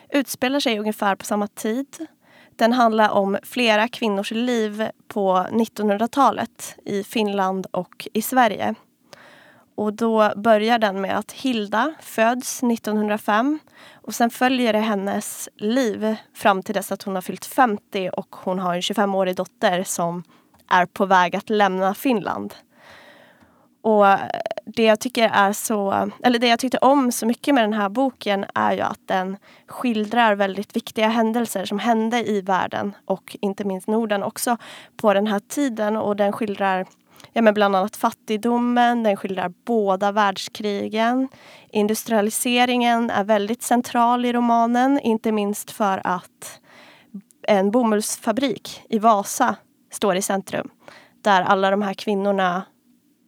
utspelar 0.10 0.60
sig 0.60 0.80
ungefär 0.80 1.16
på 1.16 1.26
samma 1.26 1.48
tid 1.48 2.08
den 2.56 2.74
handlar 2.74 3.10
om 3.10 3.38
flera 3.44 3.88
kvinnors 3.88 4.32
liv 4.32 4.90
på 5.08 5.46
1900-talet 5.52 6.76
i 6.86 7.04
Finland 7.04 7.68
och 7.72 8.08
i 8.14 8.22
Sverige. 8.22 8.76
Och 9.76 9.94
då 9.94 10.34
börjar 10.36 10.80
den 10.80 11.02
med 11.02 11.18
att 11.18 11.32
Hilda 11.32 11.94
föds 12.02 12.64
1905 12.64 13.60
och 13.94 14.16
sen 14.16 14.30
följer 14.30 14.74
det 14.74 14.80
hennes 14.80 15.50
liv 15.56 16.16
fram 16.34 16.64
till 16.64 16.76
dess 16.76 16.92
att 16.92 17.04
hon 17.04 17.16
har 17.16 17.22
fyllt 17.22 17.46
50 17.46 18.10
och 18.14 18.36
hon 18.36 18.60
har 18.60 18.76
en 18.76 18.82
25-årig 18.82 19.36
dotter 19.36 19.84
som 19.84 20.24
är 20.70 20.86
på 20.86 21.06
väg 21.06 21.36
att 21.36 21.50
lämna 21.50 21.94
Finland. 21.94 22.54
Och 23.82 24.06
det 24.66 24.84
jag 24.84 25.00
tycker 25.00 25.30
är 25.30 25.54
så, 25.54 26.12
eller 26.24 26.40
det 26.40 26.48
jag 26.48 26.60
tyckte 26.60 26.78
om 26.78 27.12
så 27.12 27.26
mycket 27.26 27.56
med 27.56 27.64
den 27.64 27.74
här 27.74 27.90
boken 27.90 28.46
är 28.56 28.74
ju 28.74 28.82
att 28.82 29.00
den 29.06 29.38
skildrar 29.68 30.36
väldigt 30.36 30.76
viktiga 30.76 31.08
händelser 31.08 31.66
som 31.66 31.80
hände 31.80 32.30
i 32.30 32.42
världen 32.42 32.96
och 33.06 33.38
inte 33.42 33.64
minst 33.64 33.88
Norden 33.88 34.24
också 34.24 34.58
på 34.98 35.14
den 35.14 35.28
här 35.28 35.40
tiden 35.40 35.98
och 35.98 36.16
den 36.16 36.32
skildrar 36.34 36.86
ja, 37.34 37.42
men 37.42 37.54
bland 37.54 37.76
annat 37.76 37.96
fattigdomen, 37.96 39.04
den 39.04 39.18
skildrar 39.18 39.54
båda 39.66 40.12
världskrigen. 40.12 41.28
Industrialiseringen 41.70 43.10
är 43.10 43.24
väldigt 43.24 43.64
central 43.64 44.26
i 44.26 44.34
romanen, 44.34 45.00
inte 45.00 45.32
minst 45.32 45.72
för 45.72 46.02
att 46.04 46.62
en 47.48 47.72
bomullsfabrik 47.72 48.82
i 48.90 49.00
Vasa 49.00 49.56
står 49.92 50.16
i 50.16 50.22
centrum. 50.22 50.70
Där 51.22 51.42
alla 51.42 51.72
de 51.72 51.82
här 51.82 51.94
kvinnorna 51.94 52.64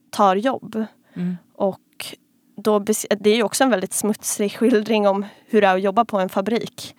tar 0.10 0.36
jobb. 0.36 0.86
Mm. 1.14 1.38
Och 1.56 2.16
då, 2.56 2.80
det 2.80 3.30
är 3.30 3.36
ju 3.36 3.44
också 3.44 3.64
en 3.64 3.70
väldigt 3.70 3.94
smutsig 3.94 4.58
skildring 4.58 5.08
om 5.08 5.26
hur 5.46 5.62
det 5.62 5.68
är 5.68 5.76
att 5.76 5.82
jobba 5.82 6.06
på 6.06 6.20
en 6.20 6.30
fabrik. 6.30 6.96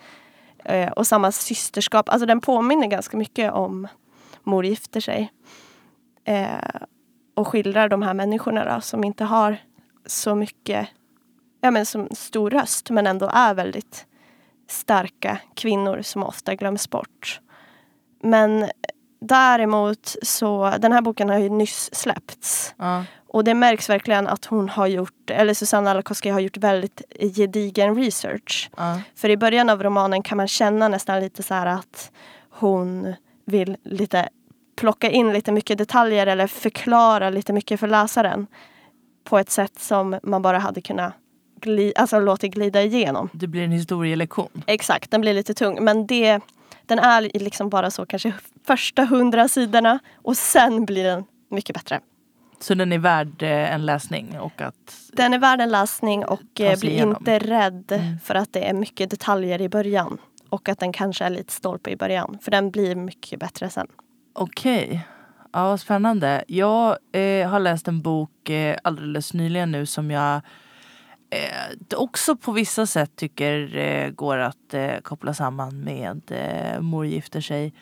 Eh, 0.65 0.91
och 0.91 1.07
samma 1.07 1.31
systerskap, 1.31 2.09
alltså 2.09 2.25
den 2.25 2.41
påminner 2.41 2.87
ganska 2.87 3.17
mycket 3.17 3.51
om 3.51 3.87
Mor 4.43 4.65
gifter 4.65 4.99
sig. 4.99 5.31
Eh, 6.23 6.81
och 7.33 7.47
skildrar 7.47 7.89
de 7.89 8.01
här 8.01 8.13
människorna 8.13 8.75
då, 8.75 8.81
som 8.81 9.03
inte 9.03 9.23
har 9.23 9.57
så 10.05 10.35
mycket, 10.35 10.87
ja 11.61 11.71
men 11.71 11.85
som 11.85 12.07
stor 12.11 12.49
röst 12.49 12.89
men 12.89 13.07
ändå 13.07 13.29
är 13.33 13.53
väldigt 13.53 14.05
starka 14.67 15.39
kvinnor 15.55 16.01
som 16.01 16.23
ofta 16.23 16.55
glöms 16.55 16.89
bort. 16.89 17.39
Men 18.23 18.69
däremot 19.21 20.15
så, 20.21 20.73
den 20.79 20.91
här 20.91 21.01
boken 21.01 21.29
har 21.29 21.37
ju 21.37 21.49
nyss 21.49 21.95
släppts. 21.95 22.75
Ja. 22.77 23.03
Och 23.27 23.43
det 23.43 23.53
märks 23.53 23.89
verkligen 23.89 24.27
att 24.27 24.45
hon 24.45 24.69
har 24.69 24.87
gjort, 24.87 25.29
eller 25.29 25.53
Susanna 25.53 25.91
Alakoski 25.91 26.29
har 26.29 26.39
gjort 26.39 26.57
väldigt 26.57 27.01
gedigen 27.35 27.95
research. 27.95 28.69
Ja. 28.77 29.01
För 29.15 29.29
i 29.29 29.37
början 29.37 29.69
av 29.69 29.83
romanen 29.83 30.23
kan 30.23 30.37
man 30.37 30.47
känna 30.47 30.87
nästan 30.87 31.19
lite 31.19 31.43
så 31.43 31.53
här 31.53 31.65
att 31.65 32.11
hon 32.49 33.13
vill 33.45 33.77
lite 33.83 34.29
plocka 34.75 35.09
in 35.09 35.33
lite 35.33 35.51
mycket 35.51 35.77
detaljer 35.77 36.27
eller 36.27 36.47
förklara 36.47 37.29
lite 37.29 37.53
mycket 37.53 37.79
för 37.79 37.87
läsaren. 37.87 38.47
På 39.23 39.39
ett 39.39 39.49
sätt 39.49 39.79
som 39.79 40.19
man 40.23 40.41
bara 40.41 40.59
hade 40.59 40.81
kunnat 40.81 41.13
gli, 41.61 41.93
alltså 41.95 42.19
låta 42.19 42.47
glida 42.47 42.81
igenom. 42.81 43.29
Det 43.33 43.47
blir 43.47 43.63
en 43.63 43.71
historielektion. 43.71 44.63
Exakt, 44.67 45.11
den 45.11 45.21
blir 45.21 45.33
lite 45.33 45.53
tung. 45.53 45.83
Men 45.83 46.07
det, 46.07 46.39
den 46.85 46.99
är 46.99 47.21
liksom 47.39 47.69
bara 47.69 47.91
så 47.91 48.05
kanske 48.05 48.33
första 48.67 49.05
hundra 49.05 49.47
sidorna 49.47 49.99
och 50.15 50.37
sen 50.37 50.85
blir 50.85 51.03
den 51.03 51.23
mycket 51.49 51.73
bättre. 51.73 51.99
Så 52.59 52.73
den 52.73 52.93
är 52.93 52.97
värd 52.97 53.43
eh, 53.43 53.73
en 53.73 53.85
läsning 53.85 54.39
och 54.39 54.61
att 54.61 54.95
Den 55.13 55.33
är 55.33 55.39
värd 55.39 55.61
en 55.61 55.69
läsning 55.69 56.25
och 56.25 56.61
eh, 56.61 56.79
bli 56.79 56.97
inte 56.97 57.39
rädd 57.39 57.91
Mm. 57.91 58.19
för 58.19 58.35
att 58.35 58.53
det 58.53 58.69
är 58.69 58.73
mycket 58.73 59.09
detaljer 59.09 59.61
i 59.61 59.69
början. 59.69 60.17
Och 60.49 60.69
att 60.69 60.79
den 60.79 60.93
kanske 60.93 61.25
är 61.25 61.29
lite 61.29 61.53
stolpe 61.53 61.89
i 61.89 61.95
början. 61.95 62.37
För 62.41 62.51
den 62.51 62.71
blir 62.71 62.95
mycket 62.95 63.39
bättre 63.39 63.69
sen. 63.69 63.87
Okej. 64.33 65.07
Ja, 65.53 65.63
vad 65.69 65.79
spännande. 65.79 66.43
Jag 66.47 66.97
eh, 67.11 67.49
har 67.49 67.59
läst 67.59 67.87
en 67.87 68.01
bok 68.01 68.49
eh, 68.49 68.77
alldeles 68.83 69.33
nyligen 69.33 69.71
nu 69.71 69.85
som 69.85 70.11
jag 70.11 70.41
eh, 71.31 71.97
också 71.97 72.35
på 72.35 72.51
vissa 72.51 72.85
sätt 72.85 73.15
tycker 73.15 73.77
eh, 73.77 74.09
går 74.09 74.37
att 74.37 74.73
eh, 74.73 74.97
koppla 75.01 75.33
samman 75.33 75.83
med 75.83 76.21
eh, 76.31 76.81
Mor 76.81 77.05
gifter 77.05 77.41
sig. 77.41 77.73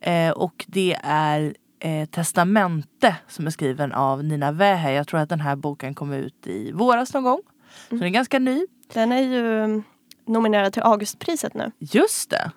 Eh, 0.00 0.30
och 0.30 0.64
det 0.68 0.96
är 1.02 1.54
eh, 1.80 2.08
Testamente 2.08 3.16
som 3.28 3.46
är 3.46 3.50
skriven 3.50 3.92
av 3.92 4.24
Nina 4.24 4.52
Wäher. 4.52 4.90
Jag 4.90 5.06
tror 5.06 5.20
att 5.20 5.28
den 5.28 5.40
här 5.40 5.56
boken 5.56 5.94
kom 5.94 6.12
ut 6.12 6.46
i 6.46 6.72
våras 6.72 7.14
någon 7.14 7.24
gång. 7.24 7.40
Så 7.88 7.94
den 7.94 8.02
är 8.02 8.08
ganska 8.08 8.38
ny. 8.38 8.66
Den 8.94 9.12
är 9.12 9.20
ju 9.20 9.64
mm, 9.64 9.82
nominerad 10.26 10.72
till 10.72 10.82
Augustpriset 10.82 11.54
nu. 11.54 11.70
Just 11.78 12.30
det. 12.30 12.50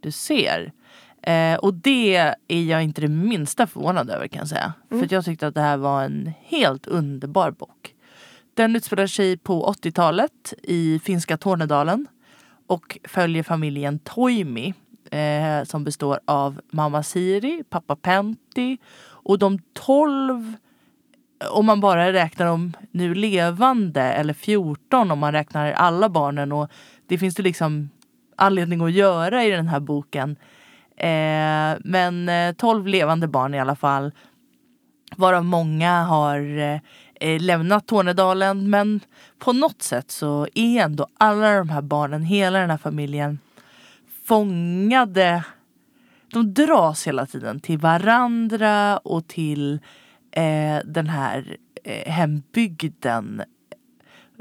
Du 0.00 0.10
ser. 0.10 0.72
Eh, 1.22 1.54
och 1.54 1.74
det 1.74 2.16
är 2.48 2.62
jag 2.62 2.82
inte 2.82 3.00
det 3.00 3.08
minsta 3.08 3.66
förvånad 3.66 4.10
över 4.10 4.28
kan 4.28 4.38
jag 4.38 4.48
säga. 4.48 4.72
För 4.88 5.04
att 5.04 5.12
jag 5.12 5.24
tyckte 5.24 5.46
att 5.46 5.54
det 5.54 5.60
här 5.60 5.76
var 5.76 6.02
en 6.02 6.32
helt 6.44 6.86
underbar 6.86 7.50
bok. 7.50 7.94
Den 8.60 8.76
utspelar 8.76 9.06
sig 9.06 9.36
på 9.36 9.72
80-talet 9.72 10.54
i 10.62 11.00
finska 11.04 11.36
Tornedalen 11.36 12.06
och 12.66 12.98
följer 13.04 13.42
familjen 13.42 13.98
Toimi 13.98 14.74
eh, 15.10 15.64
som 15.64 15.84
består 15.84 16.20
av 16.24 16.60
mamma 16.70 17.02
Siri, 17.02 17.64
pappa 17.70 17.96
Pentti 17.96 18.78
och 19.02 19.38
de 19.38 19.58
12 19.72 20.54
om 21.50 21.66
man 21.66 21.80
bara 21.80 22.12
räknar 22.12 22.46
dem 22.46 22.72
nu 22.90 23.14
levande 23.14 24.02
eller 24.02 24.34
14 24.34 25.10
om 25.10 25.18
man 25.18 25.32
räknar 25.32 25.72
alla 25.72 26.08
barnen 26.08 26.52
och 26.52 26.70
det 27.06 27.18
finns 27.18 27.34
det 27.34 27.42
liksom 27.42 27.90
anledning 28.36 28.80
att 28.80 28.92
göra 28.92 29.44
i 29.44 29.50
den 29.50 29.68
här 29.68 29.80
boken. 29.80 30.36
Eh, 30.96 31.78
men 31.84 32.28
eh, 32.28 32.52
12 32.52 32.86
levande 32.86 33.28
barn 33.28 33.54
i 33.54 33.60
alla 33.60 33.76
fall. 33.76 34.12
Varav 35.16 35.44
många 35.44 36.02
har 36.02 36.58
eh, 36.58 36.80
eh, 37.20 37.40
lämnat 37.40 37.86
Tornedalen 37.86 38.70
men 38.70 39.00
på 39.38 39.52
något 39.52 39.82
sätt 39.82 40.10
så 40.10 40.48
är 40.54 40.80
ändå 40.82 41.06
alla 41.18 41.58
de 41.58 41.68
här 41.68 41.82
barnen, 41.82 42.22
hela 42.22 42.58
den 42.58 42.70
här 42.70 42.78
familjen 42.78 43.38
fångade. 44.24 45.44
De 46.32 46.54
dras 46.54 47.06
hela 47.06 47.26
tiden 47.26 47.60
till 47.60 47.78
varandra 47.78 48.98
och 48.98 49.26
till 49.26 49.80
eh, 50.30 50.78
den 50.84 51.06
här 51.06 51.56
eh, 51.84 52.12
hembygden. 52.12 53.42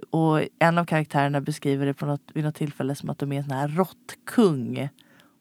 Och 0.09 0.41
en 0.59 0.77
av 0.77 0.85
karaktärerna 0.85 1.41
beskriver 1.41 1.85
det 1.85 1.93
på 1.93 2.05
något, 2.05 2.31
vid 2.33 2.43
något 2.43 2.55
tillfälle 2.55 2.95
som 2.95 3.09
att 3.09 3.17
de 3.17 3.31
är 3.31 3.37
en 3.37 3.43
sån 3.43 3.57
här 3.57 3.67
råttkung. 3.67 4.89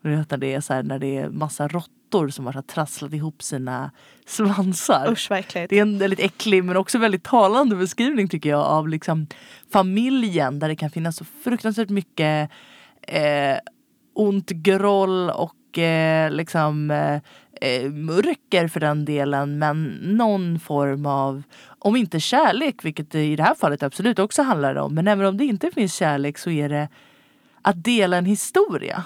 Och 0.03 0.09
du 0.09 0.17
vet 0.17 0.31
när 0.31 0.39
det 0.39 0.55
är 0.55 0.61
så 0.61 0.75
här, 0.75 0.83
när 0.83 0.99
det 0.99 1.17
är 1.17 1.29
massa 1.29 1.69
råttor 1.69 1.98
som 2.31 2.47
har 2.47 2.53
så 2.53 2.63
trasslat 2.63 3.13
ihop 3.13 3.43
sina 3.43 3.91
svansar. 4.27 5.13
Usch. 5.13 5.29
Det 5.53 5.73
är 5.73 5.83
en 5.83 5.99
väldigt 5.99 6.21
äcklig 6.21 6.65
men 6.65 6.77
också 6.77 6.99
väldigt 6.99 7.25
talande 7.25 7.77
beskrivning 7.77 8.29
tycker 8.29 8.51
jag 8.51 8.61
av 8.61 8.89
liksom 8.89 9.27
familjen 9.73 10.59
där 10.59 10.69
det 10.69 10.77
kan 10.77 10.91
finnas 10.91 11.17
så 11.17 11.25
fruktansvärt 11.45 11.89
mycket 11.89 12.51
eh, 13.03 13.57
ont 14.15 14.51
groll 14.51 15.31
och 15.31 15.79
eh, 15.79 16.31
liksom 16.31 16.91
eh, 16.91 17.21
eh, 17.61 17.91
mörker 17.91 18.69
för 18.69 18.81
den 18.81 19.05
delen 19.05 19.59
men 19.59 19.85
någon 20.03 20.61
form 20.61 21.07
av, 21.07 21.43
om 21.79 21.97
inte 21.97 22.21
kärlek, 22.21 22.85
vilket 22.85 23.11
det 23.11 23.25
i 23.25 23.37
det 23.37 23.43
här 23.43 23.55
fallet 23.55 23.83
absolut 23.83 24.19
också 24.19 24.43
handlar 24.43 24.75
om, 24.75 24.95
men 24.95 25.09
även 25.09 25.27
om 25.27 25.37
det 25.37 25.45
inte 25.45 25.71
finns 25.71 25.95
kärlek 25.95 26.39
så 26.39 26.51
är 26.51 26.69
det 26.69 26.89
att 27.63 27.85
dela 27.85 28.17
en 28.17 28.25
historia 28.25 29.05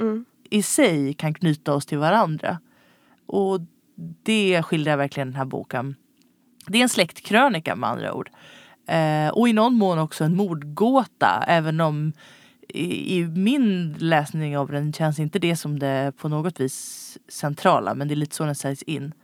Mm. 0.00 0.24
I 0.52 0.62
sig 0.62 1.14
kan 1.14 1.34
knyta 1.34 1.74
oss 1.74 1.86
till 1.86 1.98
varandra. 1.98 2.58
Och 3.26 3.60
det 4.22 4.62
skildrar 4.62 4.96
verkligen 4.96 5.28
den 5.28 5.36
här 5.36 5.44
boken. 5.44 5.96
Det 6.66 6.78
är 6.78 6.82
en 6.82 6.88
släktkrönika 6.88 7.76
med 7.76 7.90
andra 7.90 8.14
ord. 8.14 8.30
Eh, 8.86 9.28
och 9.28 9.48
i 9.48 9.52
någon 9.52 9.74
mån 9.74 9.98
också 9.98 10.24
en 10.24 10.36
mordgåta 10.36 11.44
även 11.46 11.80
om 11.80 12.12
i, 12.68 13.18
i 13.18 13.24
min 13.24 13.96
läsning 13.98 14.58
av 14.58 14.70
den 14.70 14.92
känns 14.92 15.18
inte 15.18 15.38
det 15.38 15.56
som 15.56 15.78
det 15.78 16.12
på 16.16 16.28
något 16.28 16.60
vis 16.60 17.18
centrala 17.28 17.94
men 17.94 18.08
det 18.08 18.14
är 18.14 18.16
lite 18.16 18.36
så 18.36 18.44
den 18.44 18.54
sägs 18.54 18.82
in. 18.82 19.14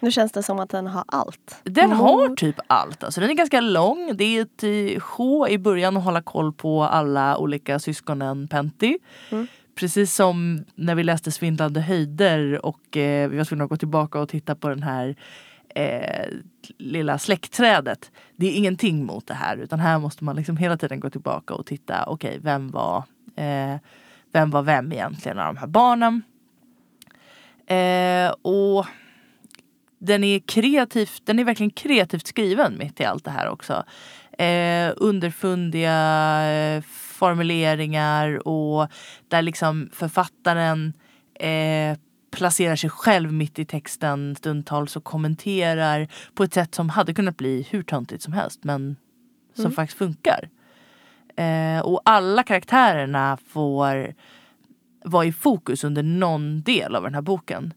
Nu 0.00 0.10
känns 0.10 0.32
det 0.32 0.42
som 0.42 0.60
att 0.60 0.70
den 0.70 0.86
har 0.86 1.04
allt. 1.06 1.60
Den 1.62 1.90
Mord. 1.90 1.98
har 1.98 2.36
typ 2.36 2.56
allt. 2.66 3.04
Alltså, 3.04 3.20
den 3.20 3.30
är 3.30 3.34
ganska 3.34 3.60
lång. 3.60 4.16
Det 4.16 4.24
är 4.24 4.42
ett 4.42 4.62
eh, 4.62 5.00
sjå 5.00 5.48
i 5.48 5.58
början 5.58 5.96
att 5.96 6.04
hålla 6.04 6.22
koll 6.22 6.52
på 6.52 6.82
alla 6.82 7.38
olika 7.38 7.78
syskonen 7.78 8.48
Pentti. 8.48 8.98
Mm. 9.30 9.46
Precis 9.80 10.14
som 10.14 10.64
när 10.74 10.94
vi 10.94 11.02
läste 11.02 11.30
Svindlande 11.30 11.80
höjder 11.80 12.66
och 12.66 12.96
eh, 12.96 13.30
vi 13.30 13.36
var 13.36 13.44
tvungna 13.44 13.64
att 13.64 13.70
gå 13.70 13.76
tillbaka 13.76 14.20
och 14.20 14.28
titta 14.28 14.54
på 14.54 14.68
den 14.68 14.82
här 14.82 15.16
eh, 15.74 16.28
lilla 16.78 17.18
släktträdet. 17.18 18.10
Det 18.36 18.46
är 18.46 18.56
ingenting 18.56 19.06
mot 19.06 19.26
det 19.26 19.34
här 19.34 19.56
utan 19.56 19.80
här 19.80 19.98
måste 19.98 20.24
man 20.24 20.36
liksom 20.36 20.56
hela 20.56 20.76
tiden 20.76 21.00
gå 21.00 21.10
tillbaka 21.10 21.54
och 21.54 21.66
titta. 21.66 22.04
Okej, 22.06 22.38
vem 22.42 22.70
var 22.70 23.04
eh, 23.36 23.76
vem 24.32 24.50
var 24.50 24.62
vem 24.62 24.92
egentligen 24.92 25.38
av 25.38 25.54
de 25.54 25.60
här 25.60 25.66
barnen? 25.66 26.22
Eh, 27.66 28.32
och 28.42 28.86
den 29.98 30.24
är 30.24 30.38
kreativt, 30.38 31.22
den 31.24 31.38
är 31.38 31.44
verkligen 31.44 31.70
kreativt 31.70 32.26
skriven 32.26 32.78
mitt 32.78 33.00
i 33.00 33.04
allt 33.04 33.24
det 33.24 33.30
här 33.30 33.48
också. 33.48 33.84
Eh, 34.38 34.92
underfundiga 34.96 36.42
eh, 36.50 36.82
formuleringar 37.20 38.48
och 38.48 38.88
där 39.28 39.42
liksom 39.42 39.90
författaren 39.92 40.92
eh, 41.34 41.98
placerar 42.30 42.76
sig 42.76 42.90
själv 42.90 43.32
mitt 43.32 43.58
i 43.58 43.64
texten 43.64 44.36
stundtals 44.36 44.96
och 44.96 45.04
kommenterar 45.04 46.08
på 46.34 46.44
ett 46.44 46.54
sätt 46.54 46.74
som 46.74 46.88
hade 46.88 47.14
kunnat 47.14 47.36
bli 47.36 47.66
hur 47.70 47.82
töntigt 47.82 48.22
som 48.22 48.32
helst 48.32 48.64
men 48.64 48.96
som 49.54 49.64
Mm. 49.64 49.74
faktiskt 49.74 49.98
funkar. 49.98 50.48
Eh, 51.36 51.80
och 51.80 52.00
alla 52.04 52.42
karaktärerna 52.42 53.38
får 53.46 54.14
vara 55.04 55.24
i 55.24 55.32
fokus 55.32 55.84
under 55.84 56.02
någon 56.02 56.62
del 56.62 56.94
av 56.96 57.02
den 57.02 57.14
här 57.14 57.22
boken. 57.22 57.74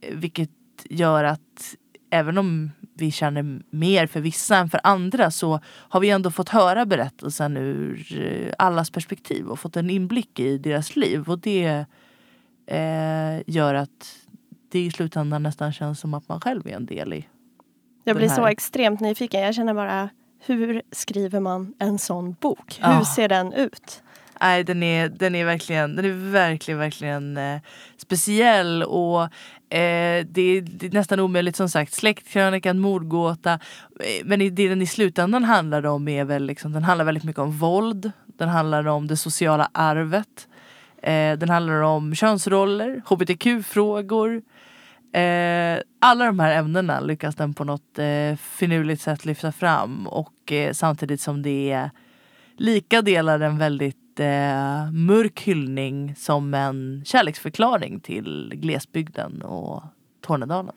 Eh, 0.00 0.14
Vilket 0.16 0.50
gör 0.90 1.24
att 1.24 1.74
även 2.10 2.38
om 2.38 2.70
vi 2.94 3.10
känner 3.10 3.62
mer 3.70 4.06
för 4.06 4.20
vissa 4.20 4.56
än 4.56 4.70
för 4.70 4.80
andra 4.84 5.30
så 5.30 5.60
har 5.66 6.00
vi 6.00 6.10
ändå 6.10 6.30
fått 6.30 6.48
höra 6.48 6.86
berättelsen 6.86 7.56
ur 7.56 8.20
eh, 8.20 8.54
allas 8.58 8.90
perspektiv 8.90 9.46
och 9.46 9.58
fått 9.58 9.76
en 9.76 9.90
inblick 9.90 10.40
i 10.40 10.58
deras 10.58 10.96
liv. 10.96 11.30
Och 11.30 11.38
det 11.38 11.84
eh, 12.66 13.40
gör 13.46 13.74
att 13.74 14.16
det 14.68 14.80
i 14.80 14.90
slutändan 14.90 15.42
nästan 15.42 15.72
känns 15.72 16.00
som 16.00 16.14
att 16.14 16.28
man 16.28 16.40
själv 16.40 16.66
är 16.66 16.76
en 16.76 16.86
del 16.86 17.12
i. 17.12 17.28
Jag 18.04 18.16
blir 18.16 18.28
så 18.28 18.46
extremt 18.46 19.00
nyfiken. 19.00 19.40
Jag 19.40 19.54
känner 19.54 19.74
bara, 19.74 20.08
hur 20.38 20.82
skriver 20.92 21.40
man 21.40 21.74
en 21.78 21.98
sån 21.98 22.36
bok? 22.40 22.80
Hur 22.82 23.04
ser 23.04 23.28
den 23.28 23.52
ut? 23.52 24.02
Nej, 24.42 24.64
den 24.64 24.82
är, 24.82 25.08
den 25.08 25.34
är 25.34 25.44
verkligen, 25.44 25.96
den 25.96 26.04
är 26.04 26.30
verkligen, 26.32 26.78
verkligen 26.78 27.36
eh, 27.36 27.60
speciell 27.96 28.82
och 28.82 29.22
eh, 29.22 30.26
det, 30.26 30.42
är, 30.42 30.60
det, 30.60 30.86
är, 30.86 30.90
nästan 30.90 31.20
omöjligt 31.20 31.56
som 31.56 31.68
sagt. 31.68 31.92
Släktkrönikan, 31.92 32.78
mordgåta. 32.78 33.52
Eh, 33.52 34.24
men 34.24 34.38
det 34.38 34.68
den 34.68 34.82
i 34.82 34.86
slutändan 34.86 35.44
handlar 35.44 35.86
om 35.86 36.08
är 36.08 36.24
väl 36.24 36.46
liksom, 36.46 36.72
den 36.72 36.84
handlar 36.84 37.04
väldigt 37.04 37.24
mycket 37.24 37.38
om 37.42 37.52
våld. 37.52 38.12
Den 38.38 38.48
handlar 38.48 38.86
om 38.86 39.06
det 39.06 39.16
sociala 39.16 39.68
arvet. 39.72 40.48
Eh, 41.02 41.38
den 41.38 41.48
handlar 41.48 41.82
om 41.82 42.14
könsroller, 42.14 43.02
hbtq-frågor. 43.06 44.42
Eh, 45.12 45.78
alla 46.00 46.24
de 46.24 46.38
här 46.38 46.58
ämnena 46.58 47.00
lyckas 47.00 47.34
den 47.34 47.54
på 47.54 47.64
något 47.64 47.98
eh, 47.98 48.36
finurligt 48.36 49.02
sätt 49.02 49.24
lyfta 49.24 49.52
fram 49.52 50.06
och 50.06 50.52
eh, 50.52 50.72
samtidigt 50.72 51.20
som 51.20 51.42
det 51.42 51.72
är 51.72 51.90
lika 52.56 53.02
delar 53.02 53.40
en 53.40 53.58
väldigt 53.58 54.01
mörk 54.92 55.40
hyllning 55.40 56.14
som 56.16 56.54
en 56.54 57.02
kärleksförklaring 57.04 58.00
till 58.00 58.52
glesbygden 58.54 59.42
och 59.42 59.82
Tornedalen. 60.20 60.74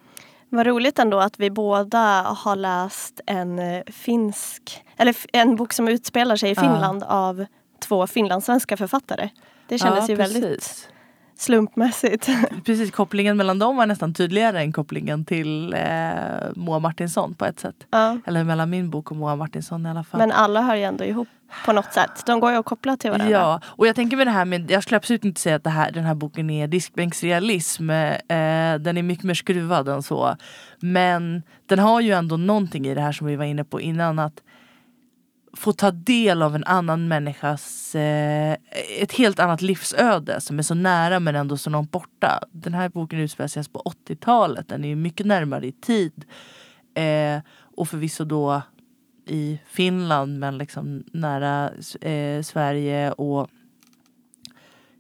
Vad 0.50 0.67
roligt 0.67 1.00
ändå 1.00 1.19
att 1.19 1.39
vi 1.39 1.50
båda 1.50 2.21
har 2.21 2.56
läst 2.56 3.21
en 3.26 3.60
eh, 3.60 3.84
finsk, 3.88 4.84
eller 4.98 5.15
en 5.34 5.56
bok 5.56 5.74
som 5.74 5.88
utspelar 5.88 6.36
sig 6.36 6.52
i 6.52 6.56
Finland 6.56 7.04
ja. 7.04 7.08
av 7.08 7.45
två 7.80 8.08
finlandssvenska 8.08 8.78
författare. 8.78 9.30
Det 9.67 9.80
kändes 9.80 10.10
ja, 10.10 10.13
ju 10.13 10.17
precis. 10.17 10.36
väldigt 10.36 10.89
slumpmässigt. 11.38 12.30
Precis, 12.65 12.91
kopplingen 12.91 13.38
mellan 13.38 13.60
dem 13.60 13.78
var 13.78 13.86
nästan 13.86 14.13
tydligare 14.13 14.62
än 14.62 14.74
kopplingen 14.74 15.26
till 15.26 15.74
eh, 15.74 15.80
Moa 16.56 16.80
Martinsson 16.80 17.34
på 17.34 17.45
ett 17.45 17.60
sätt. 17.60 17.76
Ja. 17.91 18.17
Eller 18.26 18.43
mellan 18.43 18.69
min 18.69 18.89
bok 18.89 19.12
och 19.12 19.17
Moa 19.17 19.36
Martinsson 19.36 19.86
i 19.86 19.89
alla 19.89 20.04
fall. 20.04 20.17
Men 20.17 20.32
alla 20.32 20.62
hör 20.62 20.76
ju 20.76 20.84
ändå 20.84 21.04
ihop 21.04 21.28
på 21.65 21.71
något 21.74 21.93
sätt. 21.93 22.26
De 22.26 22.39
går 22.39 22.52
ju 22.52 22.58
att 22.58 22.65
koppla 22.65 22.98
till 22.98 23.12
varandra. 23.12 23.32
Ja, 23.32 23.62
och 23.65 23.88
jag 23.88 23.95
tänker 23.95 24.17
med 24.17 24.28
det 24.28 24.32
här 24.32 24.45
med, 24.45 24.71
jag 24.71 24.84
skulle 24.84 24.98
absolut 24.98 25.26
inte 25.26 25.41
säga 25.41 25.56
att 25.56 25.67
här, 25.67 25.91
den 25.91 26.04
här 26.04 26.15
boken 26.15 26.50
är 26.50 26.67
diskbänksrealism. 26.67 27.89
Eh, 27.89 28.76
den 28.80 28.98
är 28.98 29.04
mycket 29.04 29.26
mer 29.26 29.34
skruvad 29.34 29.89
än 29.89 30.04
så. 30.04 30.36
Men 30.80 31.43
den 31.65 31.80
har 31.80 32.02
ju 32.02 32.12
ändå 32.12 32.38
någonting 32.38 32.88
i 32.88 32.95
det 32.95 33.02
här 33.02 33.12
som 33.12 33.28
vi 33.28 33.36
var 33.36 33.45
inne 33.45 33.63
på 33.63 33.82
innan. 33.82 34.19
att 34.19 34.41
få 35.56 35.74
ta 35.74 35.91
del 35.91 36.41
av 36.41 36.56
en 36.56 36.63
annan 36.63 37.08
människas, 37.08 37.96
eh, 37.96 38.58
ett 39.02 39.12
helt 39.12 39.39
annat 39.39 39.62
livsöde 39.62 40.41
som 40.41 40.60
är 40.60 40.63
så 40.63 40.74
nära 40.74 41.20
men 41.20 41.36
ändå 41.36 41.58
så 41.58 41.70
långt 41.70 41.91
borta. 41.91 42.39
Den 42.52 42.74
här 42.74 42.89
boken 42.89 43.20
utspelar 43.20 43.48
sig 43.48 43.63
på 43.72 43.80
80-talet, 43.80 44.68
den 44.68 44.86
är 44.86 44.96
mycket 44.96 45.26
närmare 45.26 45.68
i 45.68 45.72
tid. 45.72 46.26
Eh, 46.94 47.39
och 47.78 47.88
förvisso 47.88 48.26
då 48.26 48.62
i 49.28 49.60
Finland 49.68 50.39
men 50.39 50.58
liksom 50.58 51.04
nära 51.13 51.72
eh, 52.02 52.41
Sverige 52.41 53.12
och 53.12 53.50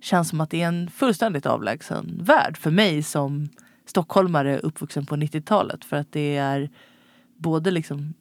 känns 0.01 0.29
som 0.29 0.41
att 0.41 0.49
det 0.49 0.61
är 0.61 0.67
en 0.67 0.89
fullständigt 0.89 1.45
avlägsen 1.45 2.19
värld 2.23 2.57
för 2.57 2.71
mig 2.71 3.03
som 3.03 3.49
stockholmare 3.85 4.59
uppvuxen 4.59 5.05
på 5.05 5.15
90-talet 5.15 5.85
för 5.85 5.97
att 5.97 6.11
det 6.11 6.37
är 6.37 6.69
både 7.37 7.71
liksom 7.71 8.13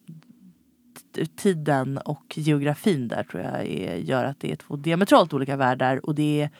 tiden 1.37 1.99
och 1.99 2.25
geografin 2.35 3.09
där 3.09 3.23
tror 3.23 3.43
jag 3.43 3.67
är, 3.67 3.97
gör 3.97 4.25
att 4.25 4.41
det 4.41 4.53
är 4.53 4.57
två 4.57 4.77
diametralt 4.77 5.33
olika 5.33 5.57
världar 5.57 6.07
och 6.07 6.15
det 6.15 6.41
är 6.41 6.51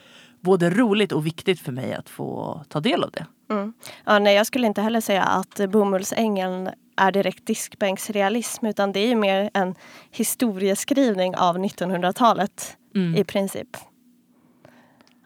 både 0.41 0.71
roligt 0.71 1.13
och 1.13 1.27
viktigt 1.27 1.61
för 1.61 1.73
mig 1.73 1.95
att 1.95 2.09
få 2.09 2.61
ta 2.69 2.81
del 2.81 3.05
av 3.05 3.11
det. 3.11 3.27
Mm. 3.51 3.73
Ja, 4.05 4.19
nej, 4.19 4.37
jag 4.37 4.47
skulle 4.47 4.67
inte 4.67 4.83
heller 4.83 5.01
säga 5.01 5.23
att 5.23 5.61
Bomullsängeln 5.71 6.71
är 6.97 7.13
direkt 7.13 7.47
diskbänksrealism 7.47 8.67
utan 8.67 8.93
det 8.93 9.01
är 9.01 9.17
mer 9.17 9.51
en 9.55 9.75
historieskrivning 10.11 11.37
av 11.37 11.59
1900-talet 11.59 12.77
mm. 12.95 13.17
i 13.17 13.25
princip. 13.25 13.69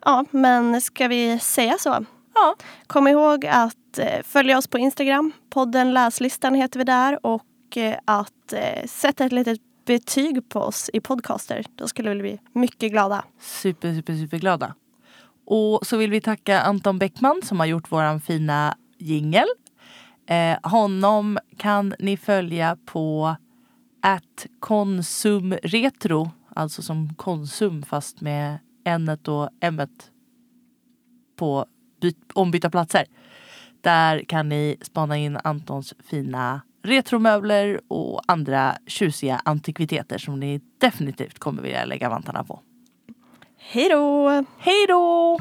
Ja, 0.05 0.25
men 0.31 0.81
ska 0.81 1.09
vi 1.09 1.38
säga 1.38 1.77
så? 1.79 2.05
Ja. 2.35 2.57
Kom 2.87 3.09
ihåg 3.09 3.47
att 3.47 3.99
eh, 3.99 4.23
följa 4.25 4.59
oss 4.59 4.67
på 4.67 4.79
Instagram. 4.79 5.33
Podden 5.51 5.93
Läslistan 5.93 6.55
heter 6.55 6.79
vi 6.79 6.85
där 6.85 7.27
och 7.27 7.43
eh, 7.77 7.99
att 8.05 8.53
eh, 8.53 8.87
sätta 8.87 9.25
ett 9.25 9.33
litet 9.33 9.61
betyg 9.85 10.49
på 10.49 10.61
oss 10.61 10.91
i 10.93 11.01
podcaster. 11.01 11.65
Då 11.75 11.89
skulle 11.89 12.15
vi 12.15 12.21
bli 12.21 12.39
mycket 12.53 12.91
glada. 12.93 13.25
Super, 13.41 13.95
super, 13.95 14.15
super 14.15 14.39
glada. 14.39 14.75
Och 15.47 15.87
så 15.87 15.97
vill 15.97 16.11
vi 16.11 16.21
tacka 16.21 16.61
Anton 16.61 16.99
Bäckman 16.99 17.41
som 17.45 17.61
har 17.61 17.67
gjort 17.67 17.93
våran 17.93 18.21
fina 18.21 18.77
jingel. 18.99 19.47
Eh, 20.27 20.59
honom 20.63 21.39
kan 21.57 21.95
ni 21.99 22.17
följa 22.17 22.77
på 22.85 23.37
att 24.03 24.47
konsumretro, 24.61 26.31
alltså 26.55 26.83
som 26.83 27.15
Konsum 27.15 27.83
fast 27.83 28.21
med 28.21 28.59
n 28.85 29.19
och 29.27 29.49
m 29.61 29.81
på 31.37 31.67
ombytta 32.35 32.71
platser. 32.71 33.05
Där 33.81 34.25
kan 34.25 34.49
ni 34.49 34.77
spana 34.83 35.17
in 35.17 35.39
Antons 35.45 35.95
fina 36.05 36.61
retromöbler 36.83 37.81
och 37.88 38.23
andra 38.27 38.77
tjusiga 38.87 39.41
antikviteter 39.45 40.19
som 40.19 40.41
ni 40.41 40.61
definitivt 40.79 41.38
kommer 41.38 41.62
vilja 41.62 41.85
lägga 41.85 42.09
vantarna 42.09 42.45
på. 42.45 42.61
Hej 43.59 43.88
då! 43.88 44.29
Hej 44.59 44.87
då! 44.88 45.38